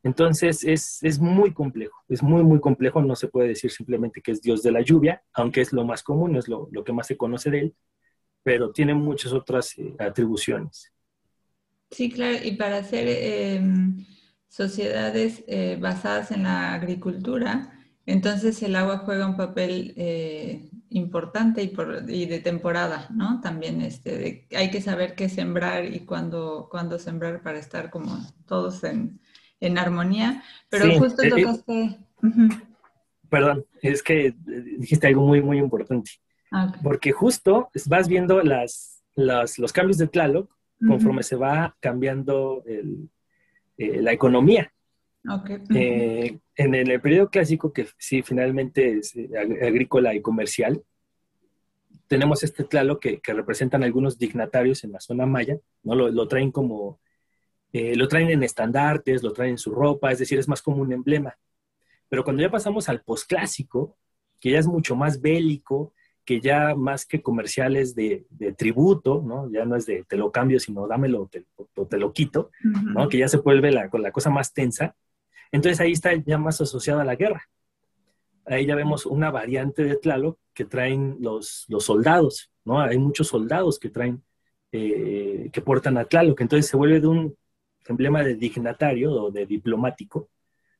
[0.04, 3.02] Entonces es, es muy complejo, es muy, muy complejo.
[3.02, 6.04] No se puede decir simplemente que es Dios de la lluvia, aunque es lo más
[6.04, 7.76] común, es lo, lo que más se conoce de él,
[8.43, 10.91] pero tiene muchas otras eh, atribuciones.
[11.89, 14.06] Sí, claro, y para hacer em,
[14.50, 17.78] sociedades eh, basadas en la agricultura,
[18.12, 23.39] entonces el agua juega un papel eh, importante y, por- y de temporada, ¿no?
[23.41, 28.17] También este, de- hay que saber qué sembrar y cuándo, cuándo sembrar para estar como
[28.45, 29.19] todos en,
[29.60, 30.43] en armonía.
[30.69, 32.00] Pero Sí, justo eh, eh, tocaste...
[32.24, 32.50] Ujú.
[33.30, 34.36] Perdón, es que eh,
[34.78, 36.12] dijiste algo muy, muy importante,
[36.54, 40.52] Ah, porque justo vas viendo las, las- los cambios de Tlaloc
[40.86, 43.10] conforme se va cambiando el-
[43.78, 44.71] eh, la economía.
[45.23, 45.36] Ujú.
[45.36, 45.77] Ok, ujú.
[45.77, 50.84] Eh, en el, periodo clásico, que sí, finalmente es eh, ag- agrícola y comercial,
[52.07, 55.95] tenemos este Tlaloc que, que representan algunos dignatarios en la zona maya, ¿no?
[55.95, 56.99] Lo, lo traen como,
[57.71, 60.81] eh, lo traen en estandartes, lo traen en su ropa, es decir, es más como
[60.81, 61.38] un emblema.
[62.10, 63.97] Pero cuando ya pasamos al posclásico,
[64.39, 65.93] que ya es mucho más bélico,
[66.25, 69.49] que ya más que comerciales de, de tributo, ¿no?
[69.51, 72.51] Ya no es de te lo cambio, sino dámelo o te, lo quito.
[72.63, 73.07] ¿no?
[73.10, 74.95] Que ya se vuelve la, con la cosa más tensa.
[75.51, 77.49] Entonces ahí está ya más asociada a la guerra.
[78.45, 82.79] Ahí ya vemos una variante de Tlaloc que traen los, soldados, ¿no?
[82.81, 84.23] Hay muchos soldados que traen,
[84.71, 86.39] eh, que portan a Tlaloc.
[86.41, 87.37] Entonces se vuelve de un
[87.87, 90.29] emblema de dignatario o de diplomático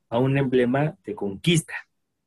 [0.08, 1.74] a un emblema de conquista,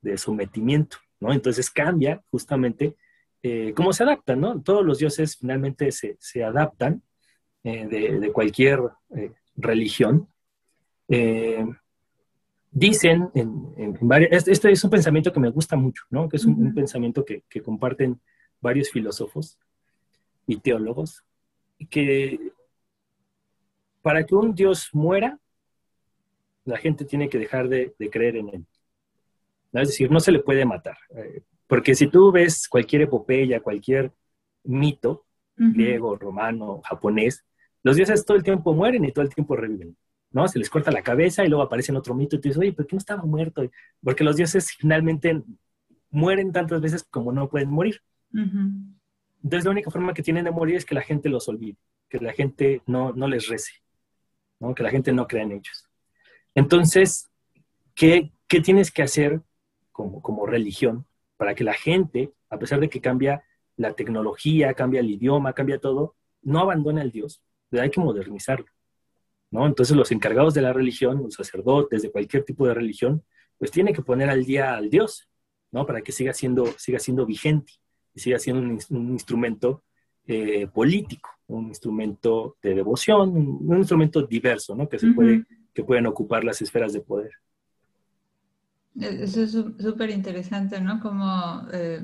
[0.01, 1.33] de sometimiento, ¿no?
[1.33, 2.95] Entonces cambia justamente
[3.43, 4.61] eh, cómo se adaptan, ¿no?
[4.61, 7.03] Todos los dioses finalmente se, adaptan
[7.63, 8.79] eh, de, cualquier
[9.55, 10.27] religión.
[12.75, 16.27] Dicen en, en varias, este, este es un pensamiento que me gusta mucho, ¿no?
[16.27, 18.19] Que es un, pensamiento que, que comparten
[18.59, 19.57] varios filósofos
[20.45, 21.23] y teólogos,
[21.89, 22.51] que
[24.01, 25.39] para que un Dios muera,
[26.65, 28.65] la gente tiene que dejar de, de creer en él.
[29.71, 29.81] ¿no?
[29.81, 30.97] Es decir, no se le puede matar.
[31.15, 34.11] eh, porque si tú ves cualquier epopeya, cualquier
[34.63, 37.43] mito, griego, romano, japonés,
[37.81, 39.95] los dioses todo el tiempo mueren y todo el tiempo reviven,
[40.35, 40.49] ¿no?
[40.49, 42.73] Se les corta la cabeza y luego aparece en otro mito y tú dices, oye,
[42.73, 43.63] ¿por qué no estaba muerto?
[44.03, 45.41] Porque los dioses finalmente
[46.09, 48.01] mueren tantas veces como no pueden morir.
[48.33, 48.69] Ujú.
[49.41, 51.77] Entonces la única forma que tienen de morir es que la gente los olvide,
[52.09, 53.71] que la gente no, no les rece,
[54.59, 54.75] ¿no?
[54.75, 55.87] que la gente no crea en ellos.
[56.53, 57.31] Entonces,
[57.93, 59.41] ¿qué, qué tienes que hacer
[59.93, 61.05] como, como religión
[61.37, 63.41] para que la gente, a pesar de que cambia
[63.77, 67.41] la tecnología, cambia el idioma, cambia todo, no abandone al Dios?
[67.71, 68.65] Hay que modernizarlo.
[69.51, 69.65] ¿No?
[69.67, 73.23] Entonces los encargados de la religión, los sacerdotes de cualquier tipo de religión,
[73.57, 75.27] pues tienen que poner al día al Dios,
[75.71, 75.85] ¿no?
[75.85, 77.73] Para que siga siendo, siga siendo vigente
[78.13, 79.83] y siga siendo un, ins- un instrumento
[80.27, 84.89] eh, político, un instrumento de devoción, un, un instrumento diverso, ¿no?
[84.89, 87.31] Que se puede, que pueden ocupar las esferas de poder.
[88.99, 90.99] E-, Eso es sú- súper interesante, ¿no?
[90.99, 92.01] Como eh,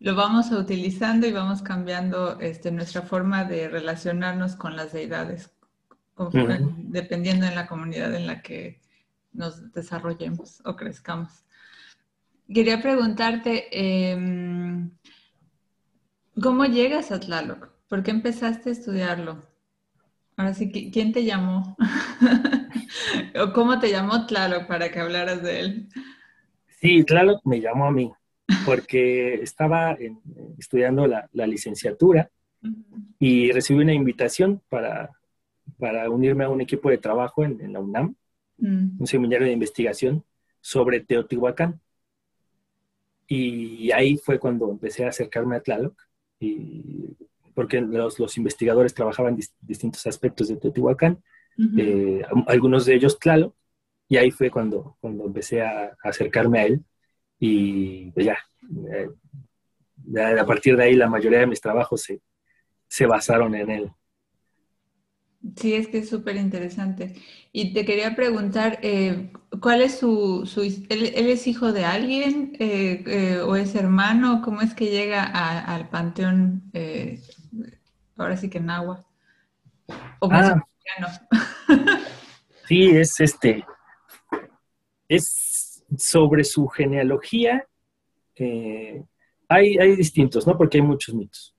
[0.00, 5.50] lo vamos utilizando y vamos cambiando este, nuestra forma de relacionarnos con las deidades,
[6.16, 8.80] dependiendo en la comunidad en la que
[9.32, 11.44] nos desarrollemos o crezcamos.
[12.52, 14.90] Quería preguntarte, em,
[16.40, 17.70] ¿cómo llegas a Tlaloc?
[17.88, 19.42] ¿Por qué empezaste a estudiarlo?
[20.36, 21.76] Ahora sí, ¿quién te llamó?
[23.40, 25.88] ¿O cómo te llamó Tlaloc para que hablaras de él?
[26.80, 28.12] Sí, Tlaloc me llamó a mí
[28.64, 29.96] porque estaba
[30.58, 32.30] estudiando la, licenciatura
[33.18, 35.10] y recibí una invitación para,
[35.78, 38.14] para, unirme a un equipo de trabajo en, la UNAM,
[38.58, 39.00] mm.
[39.00, 40.24] un seminario de investigación
[40.60, 41.80] sobre Teotihuacán.
[43.28, 46.00] Y ahí fue cuando empecé a acercarme a Tlaloc,
[46.38, 47.16] y,
[47.54, 51.22] porque los, los investigadores trabajaban distintos aspectos de Teotihuacán,
[51.78, 53.54] eh, algunos de ellos Tlaloc,
[54.08, 56.84] y ahí fue cuando, cuando empecé a, acercarme a él.
[57.38, 58.38] Y pues ya,
[58.92, 59.08] eh,
[60.38, 62.20] a partir de ahí la mayoría de mis trabajos se,
[62.88, 63.90] se basaron en él.
[65.56, 67.14] Sí, es que es súper interesante.
[67.52, 73.04] Y te quería preguntar, eh, ¿cuál es su, su él, es hijo de alguien eh,
[73.06, 74.42] eh, o es hermano?
[74.42, 76.70] ¿Cómo es que llega al panteón,
[78.16, 79.06] ahora sí que en agua?
[80.18, 80.66] ¿O ah,
[82.66, 83.64] sí, es este,
[85.08, 87.66] es sobre su genealogía,
[89.48, 90.58] hay, hay distintos, ¿no?
[90.58, 91.54] Porque hay muchos mitos.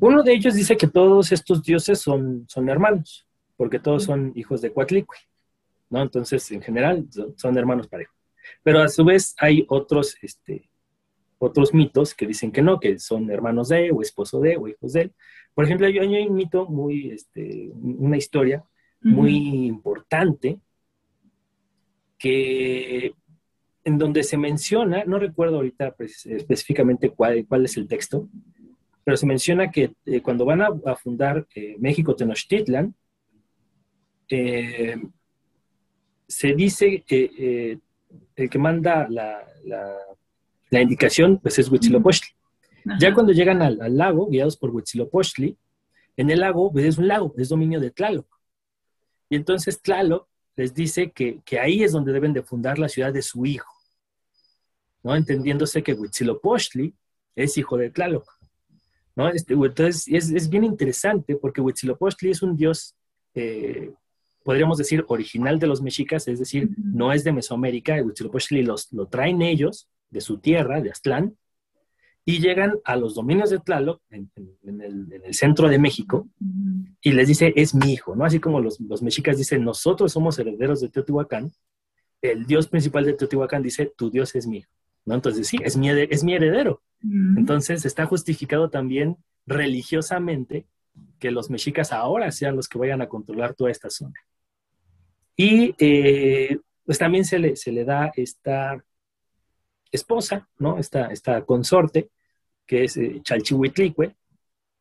[0.00, 3.26] Uno de ellos dice que todos estos dioses son, son hermanos,
[3.56, 5.16] porque todos son hijos de Coatlicue,
[5.90, 6.02] ¿no?
[6.02, 8.16] Entonces, en general, son hermanos parejos.
[8.62, 10.68] Pero a su vez hay otros, este,
[11.38, 14.92] otros mitos que dicen que no, que son hermanos de, o esposo de, o hijos
[14.92, 15.12] de él.
[15.54, 18.64] Por ejemplo, hay, un mito muy, este, una historia
[19.00, 20.60] muy importante
[22.18, 23.14] que
[23.84, 28.28] en donde se menciona, no recuerdo ahorita pues, específicamente cuál, cuál es el texto,
[29.04, 32.94] pero se menciona que eh, cuando van a, fundar eh, México Tenochtitlan,
[34.28, 34.96] eh,
[36.26, 37.78] se dice que
[38.36, 39.44] el que manda la,
[40.70, 42.30] indicación pues es Huitzilopochtli.
[42.98, 45.56] Ya cuando llegan al, lago, guiados por Huitzilopochtli,
[46.16, 48.26] en el lago pues, es un lago, es dominio de Tlaloc.
[49.28, 53.12] Y entonces Tlaloc les dice que, que, ahí es donde deben de fundar la ciudad
[53.12, 53.72] de su hijo,
[55.02, 55.14] ¿no?
[55.14, 56.94] Entendiéndose que Huitzilopochtli
[57.34, 58.41] es hijo de Tlaloc.
[59.16, 59.28] ¿No?
[59.28, 62.96] Este, entonces, es, es, bien interesante porque Huitzilopochtli es un dios,
[63.34, 63.92] eh,
[64.42, 69.06] podríamos decir, original de los mexicas, es decir, no es de Mesoamérica, Huitzilopochtli los, lo
[69.06, 71.36] traen ellos de su tierra, de Aztlán,
[72.24, 74.30] y llegan a los dominios de Tlaloc, en,
[74.64, 76.28] el, centro de México,
[77.00, 78.24] y les dice, es mi hijo, ¿no?
[78.24, 81.50] Así como los, los mexicas dicen, nosotros somos herederos de Teotihuacán,
[82.20, 84.70] el dios principal de Teotihuacán dice, tu dios es mi hijo.
[85.04, 85.14] ¿No?
[85.14, 86.82] Entonces, sí, es mi, es mi heredero.
[87.02, 90.66] Entonces, está justificado también religiosamente
[91.18, 94.14] que los mexicas ahora sean los que vayan a controlar toda esta zona.
[95.36, 98.82] Y eh, pues también se le, se le, da esta
[99.90, 100.78] esposa, ¿no?
[100.78, 102.10] Esta, esta consorte,
[102.66, 104.14] que es eh, Chalchihuitlicue,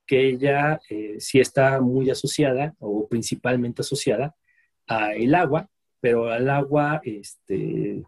[0.06, 4.36] que ella eh, sí está muy asociada o principalmente asociada
[4.88, 8.04] al agua, pero al agua este,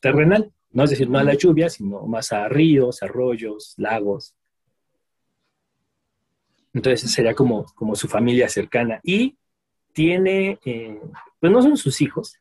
[0.00, 0.52] terrenal.
[0.74, 4.34] No es decir, no a la lluvia, sino más a ríos, arroyos, lagos.
[6.72, 8.98] Entonces sería como, como su familia cercana.
[9.04, 9.38] Y
[9.92, 11.00] tiene, eh,
[11.38, 12.40] pues no son sus hijos,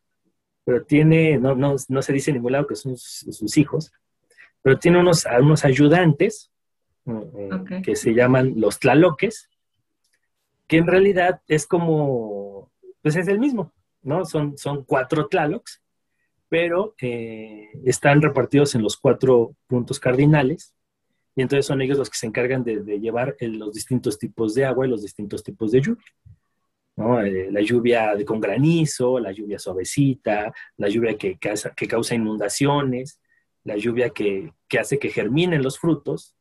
[0.65, 3.91] pero tiene, no, no, no, se dice en ningún lado que son sus, hijos,
[4.63, 6.52] pero tiene unos, unos ayudantes
[7.06, 9.48] eh, que se llaman los tlaloques,
[10.67, 12.72] que en realidad es como,
[13.04, 14.26] pues es el mismo, ¿no?
[14.26, 15.83] Son, son cuatro tlalocs
[16.49, 20.73] pero eh, están repartidos en los cuatro puntos cardinales
[21.36, 24.86] y entonces son ellos los que se encargan de, llevar los distintos tipos de agua
[24.86, 26.06] y los distintos tipos de lluvia.
[26.95, 32.13] Eh, la lluvia de, con granizo, la lluvia suavecita, la lluvia que, causa, que causa
[32.13, 33.19] inundaciones,
[33.63, 36.36] la lluvia que, hace que germinen los frutos,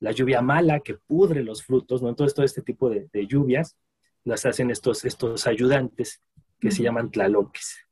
[0.00, 2.08] la lluvia mala que pudre los frutos, ¿no?
[2.08, 3.76] Entonces todo este tipo de, lluvias
[4.24, 6.22] las hacen estos, estos ayudantes
[6.58, 7.87] que se llaman tlaloques.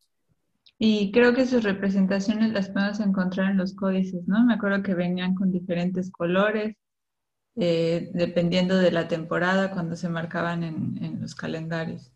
[0.79, 4.45] Y creo que sus representaciones las podemos encontrar en los códices, ¿no?
[4.45, 6.77] Me acuerdo que venían con diferentes colores,
[7.57, 12.13] eh, dependiendo de la temporada, cuando se marcaban en, los calendarios.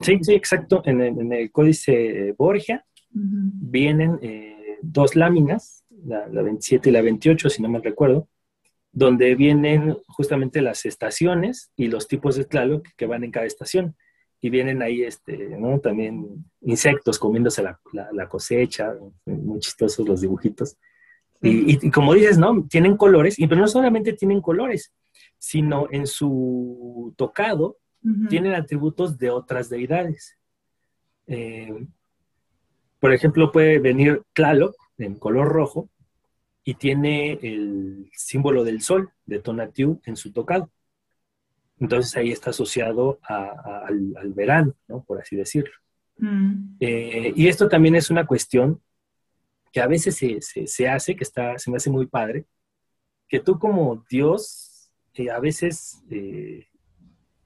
[0.00, 0.82] Sí, sí, exacto.
[0.84, 7.60] En el, códice Borgia vienen eh, dos láminas, la, la, 27 y la 28, si
[7.60, 8.28] no me recuerdo,
[8.92, 13.96] donde vienen justamente las estaciones y los tipos de Tlaloc que van en cada estación
[14.40, 15.80] y vienen ahí este, ¿no?
[15.80, 17.80] también insectos comiéndose la,
[18.12, 20.76] la, cosecha, muy chistosos los dibujitos.
[21.40, 22.66] Y, como dices, ¿no?
[22.68, 24.92] Tienen colores, y pero no solamente tienen colores,
[25.38, 27.78] sino en su tocado
[28.28, 30.38] tienen atributos de otras deidades.
[31.26, 31.86] Eh,
[33.00, 35.90] por ejemplo, puede venir Tlaloc en color rojo
[36.64, 40.70] y tiene el símbolo del sol de Tonatiuh en su tocado.
[41.80, 45.04] Entonces ahí está asociado al, verano, ¿no?
[45.04, 45.72] por así decirlo.
[46.18, 46.76] Mm.
[46.80, 48.80] Eh, y esto también es una cuestión
[49.72, 52.46] que a veces se, hace, que está, se me hace muy padre,
[53.28, 56.66] que tú como Dios, eh, a veces, eh,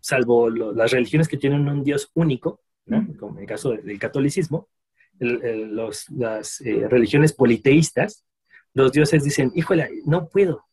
[0.01, 3.15] salvo las religiones que tienen un Dios único, mm.
[3.15, 4.69] como en el caso del catolicismo,
[5.19, 8.25] las religiones politeístas,
[8.75, 10.65] los dioses dicen, híjole, no puedo,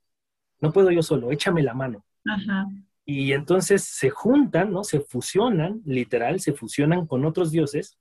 [0.62, 2.06] no puedo yo solo, échame la mano.
[2.26, 2.66] Ajá.
[3.12, 4.84] Y entonces se juntan, ¿no?
[4.84, 7.98] Se fusionan, literal, se fusionan con otros dioses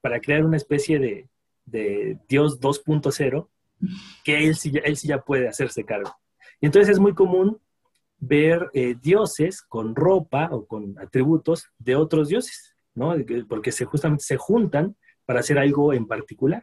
[0.00, 1.28] para crear una especie de,
[2.26, 3.48] Dios 2.0
[4.24, 6.16] que él sí, él sí ya puede hacerse cargo.
[6.58, 7.60] Y entonces es muy común
[8.16, 13.14] ver eh, dioses con ropa o con atributos de otros dioses, ¿no?
[13.46, 16.62] Porque se, justamente se juntan para hacer algo en particular.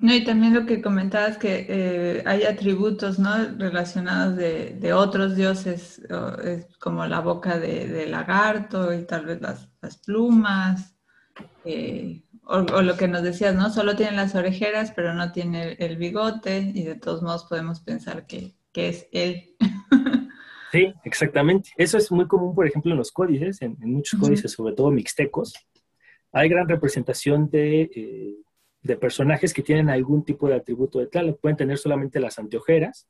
[0.00, 3.34] No, y también lo que comentabas que eh, hay atributos ¿no?
[3.58, 6.00] relacionados de, otros dioses,
[6.78, 10.96] como la boca de, lagarto y tal vez las, plumas,
[11.64, 13.70] eh, o, lo que nos decías, ¿no?
[13.70, 18.26] Solo tiene las orejeras, pero no tiene el, bigote, y de todos modos podemos pensar
[18.26, 19.56] que, es él.
[20.70, 21.70] Sí, exactamente.
[21.78, 25.54] Eso es muy común, por ejemplo, en los códices, en, muchos códices, sobre todo mixtecos.
[26.30, 28.36] Hay gran representación de eh,
[28.82, 31.36] de personajes que tienen algún tipo de atributo de tal.
[31.36, 33.08] Pueden tener solamente las anteojeras,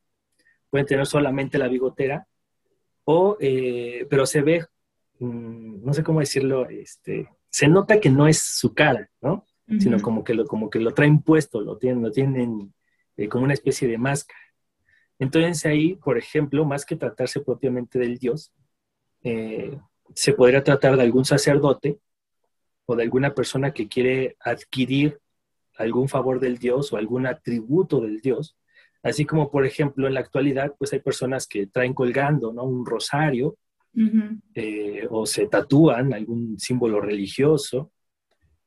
[0.71, 2.27] pueden tener solamente la bigotera,
[3.05, 4.67] o, eh, pero se ve,
[5.19, 9.45] mm, no sé cómo decirlo, este, se nota que no es su cara, ¿no?
[9.79, 12.73] Sino como que, lo, como que lo traen puesto, lo tienen, lo tienen
[13.19, 14.41] eh, como una especie de máscara.
[15.19, 18.51] Entonces ahí, por ejemplo, más que tratarse propiamente del dios,
[19.23, 19.79] eh,
[20.15, 21.99] se podría tratar de algún sacerdote
[22.87, 25.21] o de alguna persona que quiere adquirir
[25.79, 28.57] algún favor del Dios o algún atributo del Dios.
[29.03, 32.65] Así como, por ejemplo, en la actualidad, pues hay personas que traen colgando ¿no?
[32.65, 33.57] un rosario
[34.55, 37.93] eh, o se tatúan algún símbolo religioso.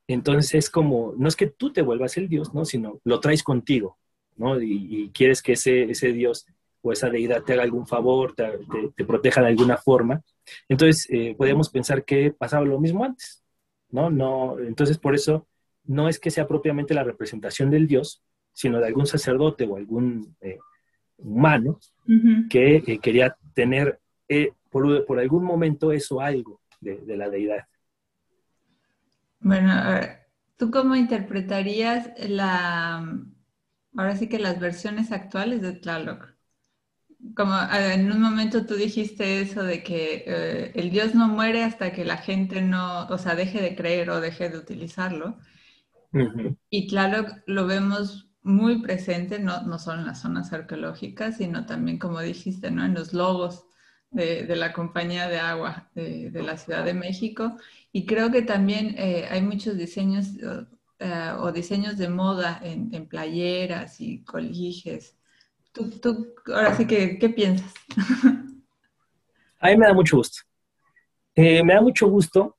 [0.07, 2.65] Entonces es como, no es que tú te vuelvas el Dios, ¿no?
[2.65, 3.97] sino lo traes contigo,
[4.35, 4.61] ¿no?
[4.61, 6.45] Y, quieres que ese, ese Dios
[6.81, 10.21] o esa deidad te haga algún favor, te, proteja de alguna forma.
[10.67, 13.43] Entonces, eh, podríamos pensar que pasaba lo mismo antes,
[13.89, 14.09] ¿no?
[14.09, 15.47] no entonces, por eso
[15.85, 20.35] no es que sea propiamente la representación del Dios, sino de algún sacerdote o algún
[20.41, 20.57] eh,
[21.17, 21.79] humano
[22.49, 27.65] que eh, quería tener eh, por, algún momento eso algo de, la deidad.
[29.39, 29.73] Bueno,
[30.57, 33.05] ¿tú cómo interpretarías la,
[33.95, 36.27] ahora sí que las versiones actuales de Tlaloc?
[37.35, 42.03] Como en un momento tú dijiste eso de que el Dios no muere hasta que
[42.03, 45.37] la gente no, o sea, deje de creer o deje de utilizarlo.
[46.69, 51.99] Y claro, lo vemos muy presente, no, no solo en las zonas arqueológicas, sino también,
[51.99, 52.83] como dijiste, ¿no?
[52.85, 53.65] en los logos
[54.09, 57.57] de, de la compañía de agua de, de, la Ciudad de México.
[57.91, 60.27] Y creo que también eh, hay muchos diseños
[60.99, 65.17] eh, o diseños de moda en, en, playeras y colijes.
[65.71, 67.73] ¿Tú, tú ahora sí que, ¿qué piensas?
[69.59, 70.39] A mí me da mucho gusto.
[71.35, 72.57] Eh, me da mucho gusto,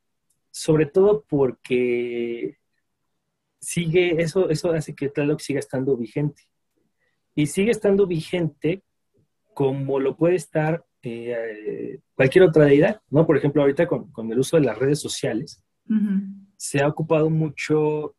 [0.51, 2.59] sobre todo porque
[3.63, 6.43] sigue, eso, eso hace que Tlaloc siga estando vigente.
[7.35, 8.83] Y sigue estando vigente
[9.55, 13.27] como lo puede estar eh, cualquier otra deidad, ¿no?
[13.27, 15.63] Por ejemplo, ahorita con, el uso de las redes sociales,
[16.57, 18.15] se ha ocupado mucho,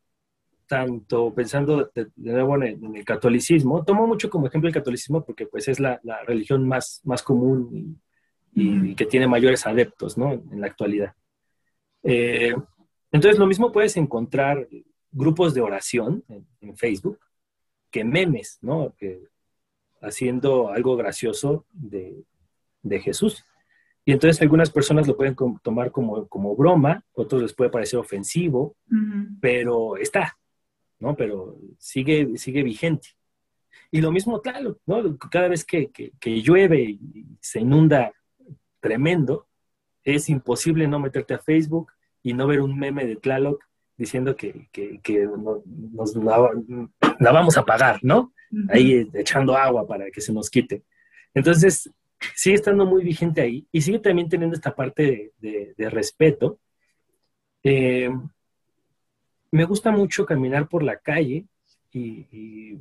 [0.67, 5.67] tanto pensando de, nuevo en el, catolicismo, tomo mucho como ejemplo el catolicismo porque pues
[5.67, 8.01] es la, religión más, más común
[8.53, 10.33] y, que tiene mayores adeptos, ¿no?
[10.33, 11.13] En la actualidad.
[12.03, 12.53] Eh,
[13.11, 14.67] entonces, lo mismo puedes encontrar
[15.13, 17.19] grupos de oración en, Facebook
[17.89, 18.93] que memes, ¿no?
[18.97, 19.29] Que,
[20.01, 22.25] haciendo algo gracioso de,
[23.01, 23.45] Jesús.
[24.03, 28.75] Y entonces algunas personas lo pueden tomar como, como broma, otros les puede parecer ofensivo,
[29.39, 30.37] pero está,
[30.99, 31.15] ¿no?
[31.15, 33.09] Pero sigue, sigue vigente.
[33.89, 35.17] Y lo mismo claro, ¿no?
[35.17, 38.11] Cada vez que, que, llueve y se inunda
[38.81, 39.47] tremendo,
[40.03, 43.63] es imposible no meterte a Facebook y no ver un meme de Tlaloc
[43.97, 44.67] diciendo que,
[45.93, 48.33] nos la, vamos a pagar, ¿no?
[48.69, 50.83] Ahí echando agua para que se nos quite.
[51.33, 51.89] Entonces,
[52.35, 56.59] sigue estando muy vigente ahí y sigue también teniendo esta parte de, respeto.
[57.63, 58.09] Eh,
[59.51, 61.45] me gusta mucho caminar por la calle
[61.91, 62.79] y,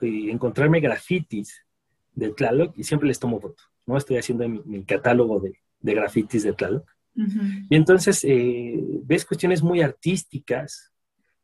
[0.00, 1.64] encontrarme grafitis
[2.12, 3.96] de Tlaloc y siempre les tomo fotos, ¿no?
[3.96, 6.88] Estoy haciendo mi, catálogo de, de, grafitis de Tlaloc.
[7.16, 10.92] Y entonces eh, ves cuestiones muy artísticas,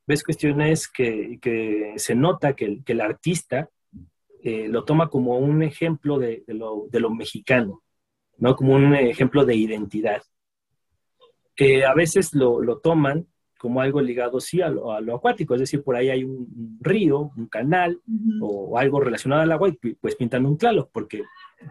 [0.06, 3.70] ves cuestiones que, que se nota que el, que el artista
[4.42, 7.82] eh, lo toma como un ejemplo de, de, lo, de, lo, mexicano,
[8.38, 8.56] ¿no?
[8.56, 10.22] Como un ejemplo de identidad.
[11.54, 13.26] Que a veces lo, lo toman
[13.60, 16.78] como algo ligado sí a lo, a lo, acuático, es decir, por ahí hay un,
[16.80, 18.00] río, un canal
[18.40, 21.22] o algo relacionado al agua y pues pintan un clalo, porque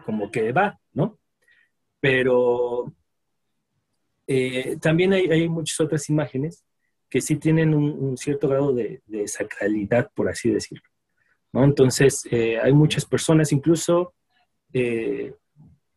[0.06, 1.18] como que va, ¿no?
[1.98, 2.94] Pero
[4.32, 6.64] eh, también hay, hay, muchas otras imágenes
[7.08, 10.84] que sí tienen un, cierto grado de, de, sacralidad, por así decirlo.
[11.52, 11.64] ¿no?
[11.64, 14.14] Entonces, eh, hay muchas personas, incluso
[14.72, 15.34] eh,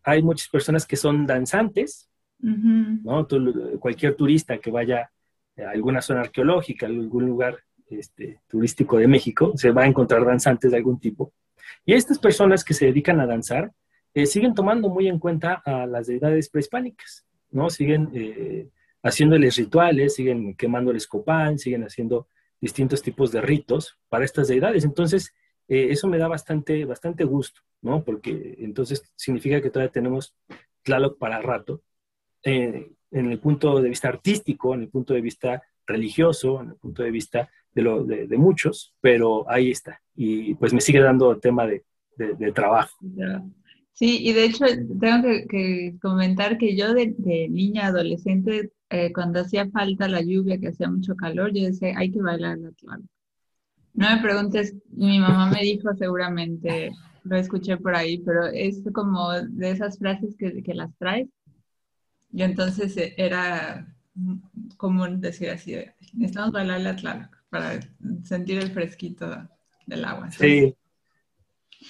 [0.02, 2.10] hay muchas personas que son danzantes,
[2.40, 3.28] ¿no?
[3.80, 5.12] cualquier turista que vaya
[5.56, 10.26] a alguna zona arqueológica, a algún lugar este, turístico de México, se va a encontrar
[10.26, 11.34] danzantes de algún tipo.
[11.86, 13.72] Y estas personas que se dedican a danzar
[14.26, 17.70] siguen tomando muy en cuenta a las deidades prehispánicas, ¿no?
[17.70, 18.70] Siguen eh,
[19.01, 22.28] haciéndoles rituales, siguen quemándoles copán, siguen haciendo
[22.60, 24.84] distintos tipos de ritos para estas deidades.
[24.84, 25.34] Entonces,
[25.68, 28.04] eh, eso me da bastante, bastante gusto, ¿no?
[28.04, 30.36] Porque entonces significa que todavía tenemos
[30.82, 31.82] Tlaloc para rato
[32.43, 37.04] en el punto de vista artístico, en el punto de vista religioso, en el punto
[37.04, 40.01] de vista de, muchos, pero ahí está.
[40.16, 41.86] Y pues me sigue dando el tema de,
[42.18, 42.97] de trabajo.
[43.94, 44.66] Sí, y de hecho
[45.00, 47.16] tengo que, comentar que yo de,
[47.50, 52.12] niña, adolescente, eh, cuando hacía falta la lluvia, que hacía mucho calor, yo decía, hay
[52.12, 52.98] que bailar la
[53.94, 56.91] No me preguntes, mi mamá me dijo seguramente,
[57.24, 61.30] lo escuché por ahí, pero es como de esas frases que, que las traes
[62.34, 63.88] y entonces eh, era
[64.78, 65.76] común decir así,
[66.14, 67.80] necesitamos bailar la Tlaloc para
[68.24, 69.48] sentir el fresquito
[69.86, 70.32] del agua.
[70.32, 70.76] Sí.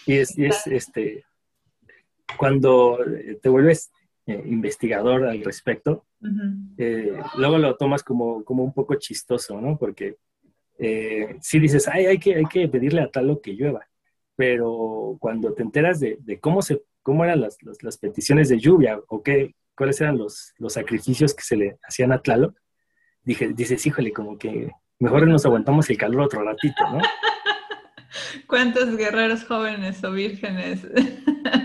[0.06, 1.24] Y es, este,
[2.38, 3.00] cuando
[3.42, 3.92] te vuelves
[4.26, 6.06] eh, investigador al respecto,
[6.78, 9.78] eh, luego lo tomas como, como un poco chistoso, ¿no?
[9.78, 10.18] Porque
[11.40, 13.88] si dices, Ay, hay, que, hay que pedirle a Tlaloc que llueva,
[14.36, 19.24] pero cuando te enteras de, cómo, se, cómo eran las, las, peticiones de lluvia o
[19.24, 22.58] qué, cuáles eran los, los sacrificios que se le hacían a Tlaloc,
[23.24, 27.00] dije, dices, híjole, como que mejor nos aguantamos el calor otro ratito, ¿no?
[28.48, 30.88] ¿Cuántos guerreros jóvenes o vírgenes?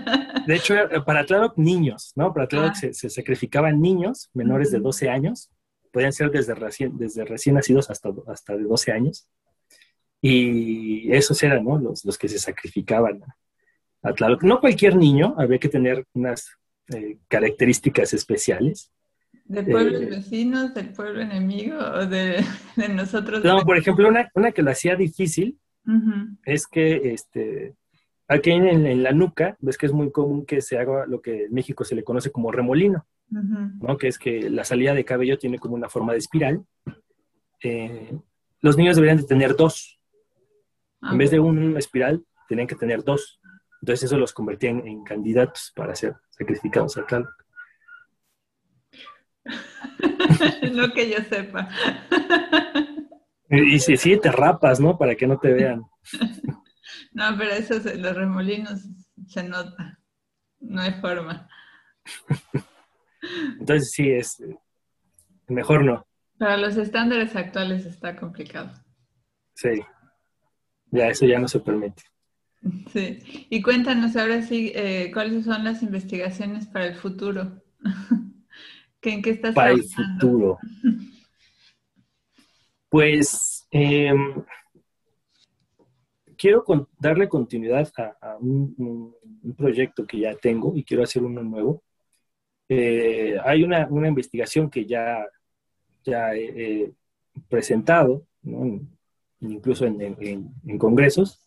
[0.49, 2.33] De hecho, eh, para Tlaloc, niños, ¿no?
[2.33, 2.93] Para Tlaloc ah.
[2.95, 5.51] se, sacrificaban niños menores de 12 años,
[5.93, 9.29] podían ser desde recién, desde recién nacidos hasta, hasta de 12 años.
[10.23, 11.79] Y esos eran, ¿no?
[11.79, 13.21] Los, los que se sacrificaban
[14.03, 14.43] a Tlaloc.
[14.43, 16.49] No cualquier niño, había que tener unas
[16.97, 18.91] eh, características especiales.
[19.45, 22.43] ¿De pueblos eh, vecinos, del pueblo enemigo o de,
[22.97, 23.45] nosotros?
[23.45, 25.59] No, por ejemplo, una, una, que lo hacía difícil
[26.47, 27.75] es que este,
[28.29, 31.55] aquí en, la nuca, ves que es muy común que se haga lo que en
[31.55, 33.97] México se le conoce como remolino, ¿no?
[33.97, 36.63] que es que la salida de cabello tiene como una forma de espiral.
[37.63, 38.17] Eh,
[38.61, 39.99] los niños deberían de tener dos.
[41.03, 43.41] en vez de un espiral, tenían que tener dos.
[43.81, 47.45] Entonces eso los convertía en, candidatos para ser sacrificados al Tlaloc.
[50.75, 51.69] no que yo sepa.
[53.49, 54.99] y si sí, te rapas, ¿no?
[54.99, 55.83] Para que no te vean.
[57.13, 58.81] no, pero eso, los remolinos
[59.27, 59.99] se nota.
[60.61, 61.49] No hay forma.
[63.59, 64.43] Entonces sí, es
[65.47, 66.07] mejor no.
[66.39, 68.73] Para los estándares actuales está complicado.
[69.55, 69.81] Sí,
[70.91, 72.03] ya eso ya no se permite.
[72.93, 77.63] Sí, y cuéntanos ahora sí, eh, ¿cuáles son las investigaciones para el futuro?
[79.03, 80.59] ¿En qué estás Para el futuro.
[82.91, 84.43] Pues em,
[86.39, 86.65] quiero
[86.99, 89.15] darle continuidad a, un,
[89.57, 91.83] proyecto que ya tengo y quiero hacer uno nuevo.
[92.69, 95.27] Eh, hay una, investigación que ya,
[96.05, 96.93] ya he,
[97.49, 98.27] presentado,
[99.41, 101.41] incluso en, congresos,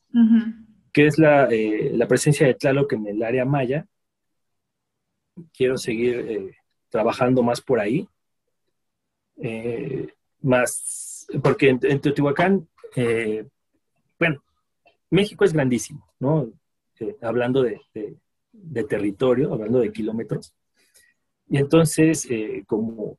[0.92, 3.88] que es eh, la, presencia de Tlaloc en el área maya.
[5.54, 6.56] Quiero seguir eh,
[6.90, 8.08] trabajando más por ahí.
[9.38, 10.08] Eh,
[10.42, 13.50] más, porque en, Teotihuacán, bueno,
[15.12, 16.52] México es grandísimo, ¿no?
[17.22, 17.82] hablando de,
[18.88, 20.54] territorio, hablando de kilómetros.
[21.48, 22.28] Y entonces,
[22.68, 23.18] como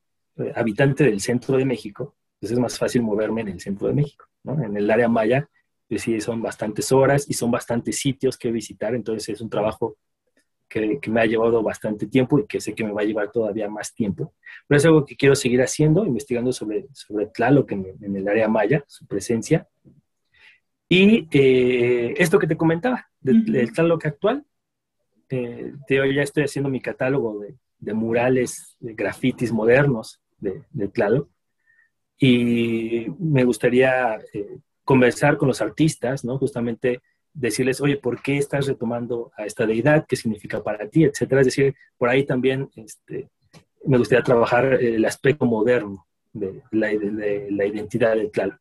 [0.55, 4.25] habitante del centro de México, pues es más fácil moverme en el centro de México,
[4.43, 4.61] ¿no?
[4.63, 5.49] En el área maya
[5.99, 9.97] sí, son bastantes horas y son bastantes sitios que visitar, entonces es un trabajo
[10.67, 13.69] que, me ha llevado bastante tiempo y que sé que me va a llevar todavía
[13.69, 14.33] más tiempo.
[14.67, 18.83] Pero es algo que quiero seguir haciendo, investigando sobre, sobre Tlaloc en el área maya,
[18.87, 19.67] su presencia.
[20.89, 24.45] Y eh, esto que te comentaba, del Tlaloc actual,
[25.29, 31.29] eh, ya estoy haciendo mi catálogo de, de murales, de grafitis modernos de, de Tlaloc,
[32.19, 36.37] y me gustaría eh, conversar con los artistas, ¿no?
[36.37, 37.01] Justamente
[37.33, 40.05] decirles, oye, ¿por qué estás retomando a esta deidad?
[40.07, 41.03] ¿Qué significa para ti?
[41.03, 41.41] Etcétera.
[41.41, 43.29] Es decir, por ahí también este,
[43.85, 48.59] me gustaría trabajar el aspecto moderno de la, de, la identidad de Tlaloc.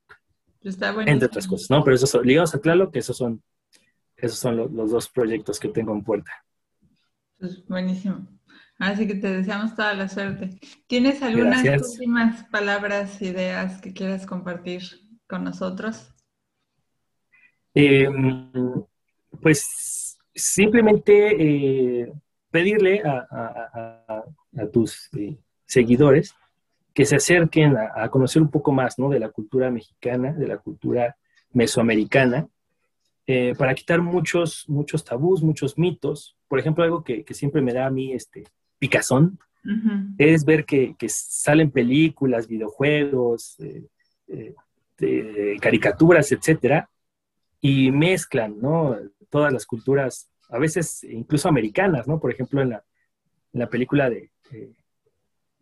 [0.64, 1.82] Entre otras cosas, ¿no?
[1.82, 3.42] Pero esos ligados a Tlaloc, esos son,
[4.16, 6.32] esos son los, dos proyectos que tengo en puerta.
[7.38, 8.26] Pues buenísimo.
[8.78, 10.58] Así que te deseamos toda la suerte.
[10.86, 14.82] ¿Tienes algunas últimas palabras, ideas que quieras compartir
[15.28, 16.12] con nosotros?
[17.74, 18.50] Em,
[19.40, 21.36] pues simplemente
[22.02, 22.12] eh,
[22.50, 24.24] pedirle a,
[24.72, 26.34] tus eh, seguidores
[26.95, 29.09] que se acerquen a, conocer un poco más ¿no?
[29.09, 31.16] de la cultura mexicana, de la cultura
[31.53, 32.49] mesoamericana,
[33.26, 36.36] eh, para quitar muchos, muchos tabús, muchos mitos.
[36.49, 38.45] Por ejemplo, algo que, siempre me da a mí este
[38.78, 39.38] picazón
[40.18, 43.57] es ver que, salen películas, videojuegos,
[45.61, 46.90] caricaturas, etcétera,
[47.62, 48.99] y mezclan, ¿no?
[49.30, 52.18] Todas las culturas, a veces incluso americanas, ¿no?
[52.18, 52.84] Por ejemplo, en la,
[53.53, 54.72] en la película de, eh,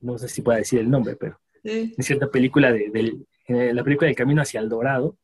[0.01, 4.17] no sé si pueda decir el nombre, pero en cierta película de, la película del
[4.17, 5.17] Camino hacia el Dorado,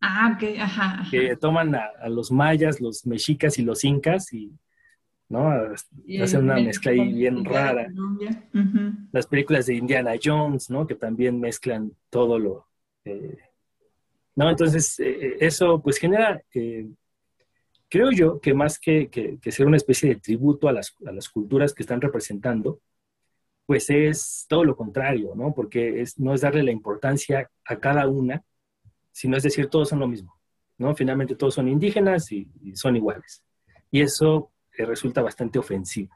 [0.00, 4.52] ah, ok, ajá, que toman a, los mayas, los mexicas y los incas y,
[5.28, 5.50] ¿no?
[6.22, 7.92] Hacen una mezcla ahí bien rara.
[9.12, 10.86] Las películas de Indiana Jones, ¿no?
[10.86, 12.66] Que también mezclan todo lo...
[13.04, 13.38] Eh,
[14.36, 14.50] ¿no?
[14.50, 16.88] Entonces, eh, eh, eso pues genera, eh,
[17.88, 20.92] creo yo, que más que, ser una especie de tributo a las,
[21.32, 22.80] culturas que están representando,
[23.66, 25.54] pues es todo lo contrario, ¿no?
[25.54, 28.42] Porque es, no es darle la importancia a cada una,
[29.10, 30.34] sino es decir, todos son lo mismo,
[30.78, 30.94] ¿no?
[30.94, 33.44] Finalmente todos son indígenas y, son iguales.
[33.90, 36.14] Y eso resulta bastante ofensivo,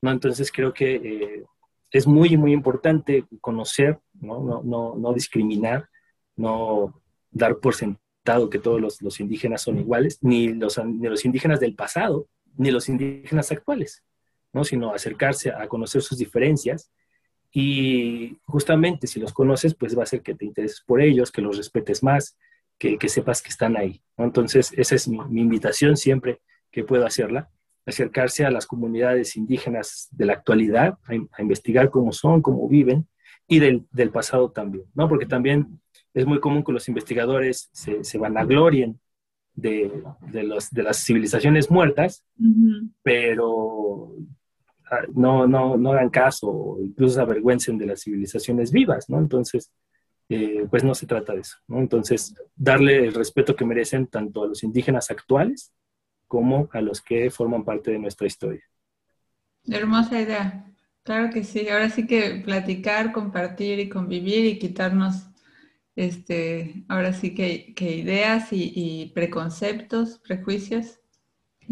[0.00, 0.10] ¿no?
[0.10, 1.44] Entonces creo que
[1.90, 4.42] es muy, muy importante conocer, ¿no?
[4.42, 5.88] No, no, no discriminar,
[6.36, 11.74] no dar por sentado que todos los, indígenas son iguales, ni los, los indígenas del
[11.74, 14.02] pasado, ni los indígenas actuales,
[14.52, 14.64] ¿no?
[14.64, 16.90] sino acercarse a conocer sus diferencias
[17.52, 21.42] y justamente si los conoces, pues va a ser que te intereses por ellos, que
[21.42, 22.38] los respetes más,
[22.78, 24.02] que, sepas que están ahí.
[24.16, 26.40] Entonces, esa es mi, invitación siempre
[26.70, 27.50] que puedo hacerla,
[27.86, 33.06] acercarse a las comunidades indígenas de la actualidad, a, investigar cómo son, cómo viven,
[33.46, 35.08] y del, del, pasado también, ¿no?
[35.08, 35.80] Porque también
[36.14, 38.98] es muy común que los investigadores se, se vanaglorien
[39.54, 39.92] de,
[40.32, 42.24] de, los, de las civilizaciones muertas,
[43.02, 44.14] pero
[45.14, 49.18] no, no, no hagan caso, incluso se avergüencen de las civilizaciones vivas, ¿no?
[49.18, 49.70] Entonces,
[50.28, 51.78] eh, pues no se trata de eso, ¿no?
[51.78, 55.72] Entonces, darle el respeto que merecen tanto a los indígenas actuales
[56.26, 58.62] como a los que forman parte de nuestra historia.
[59.66, 60.66] Hermosa idea.
[61.02, 61.68] Claro que sí.
[61.68, 65.26] Ahora sí que platicar, compartir y convivir y quitarnos
[65.96, 71.00] este, ahora sí que, ideas y, preconceptos, prejuicios,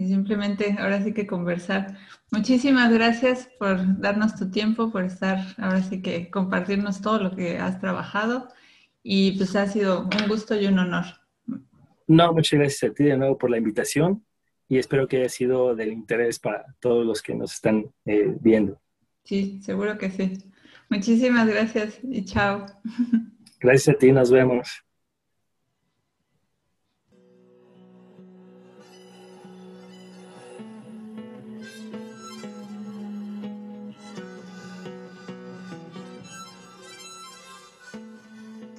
[0.00, 1.98] y simplemente ahora sí que conversar.
[2.30, 7.58] Muchísimas gracias por darnos tu tiempo, por estar, ahora sí que compartirnos todo lo que
[7.58, 8.48] has trabajado,
[9.02, 11.04] y pues ha sido un gusto y un honor.
[12.06, 14.24] No, muchas gracias a ti de nuevo por la invitación
[14.70, 18.80] y espero que haya sido del interés para todos los que nos están eh, viendo.
[19.24, 20.32] Sí, seguro que sí.
[20.88, 22.64] Muchísimas gracias y chao.
[23.60, 24.82] Gracias a ti, nos vemos.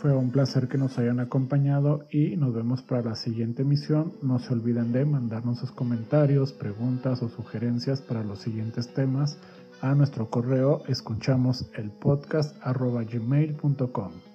[0.01, 4.13] Fue un placer que nos hayan acompañado y nos vemos para la siguiente emisión.
[4.23, 9.37] No se olviden de mandarnos sus comentarios, preguntas o sugerencias para los siguientes temas
[9.81, 14.30] a nuestro correo escuchamos el podcast gmail.com.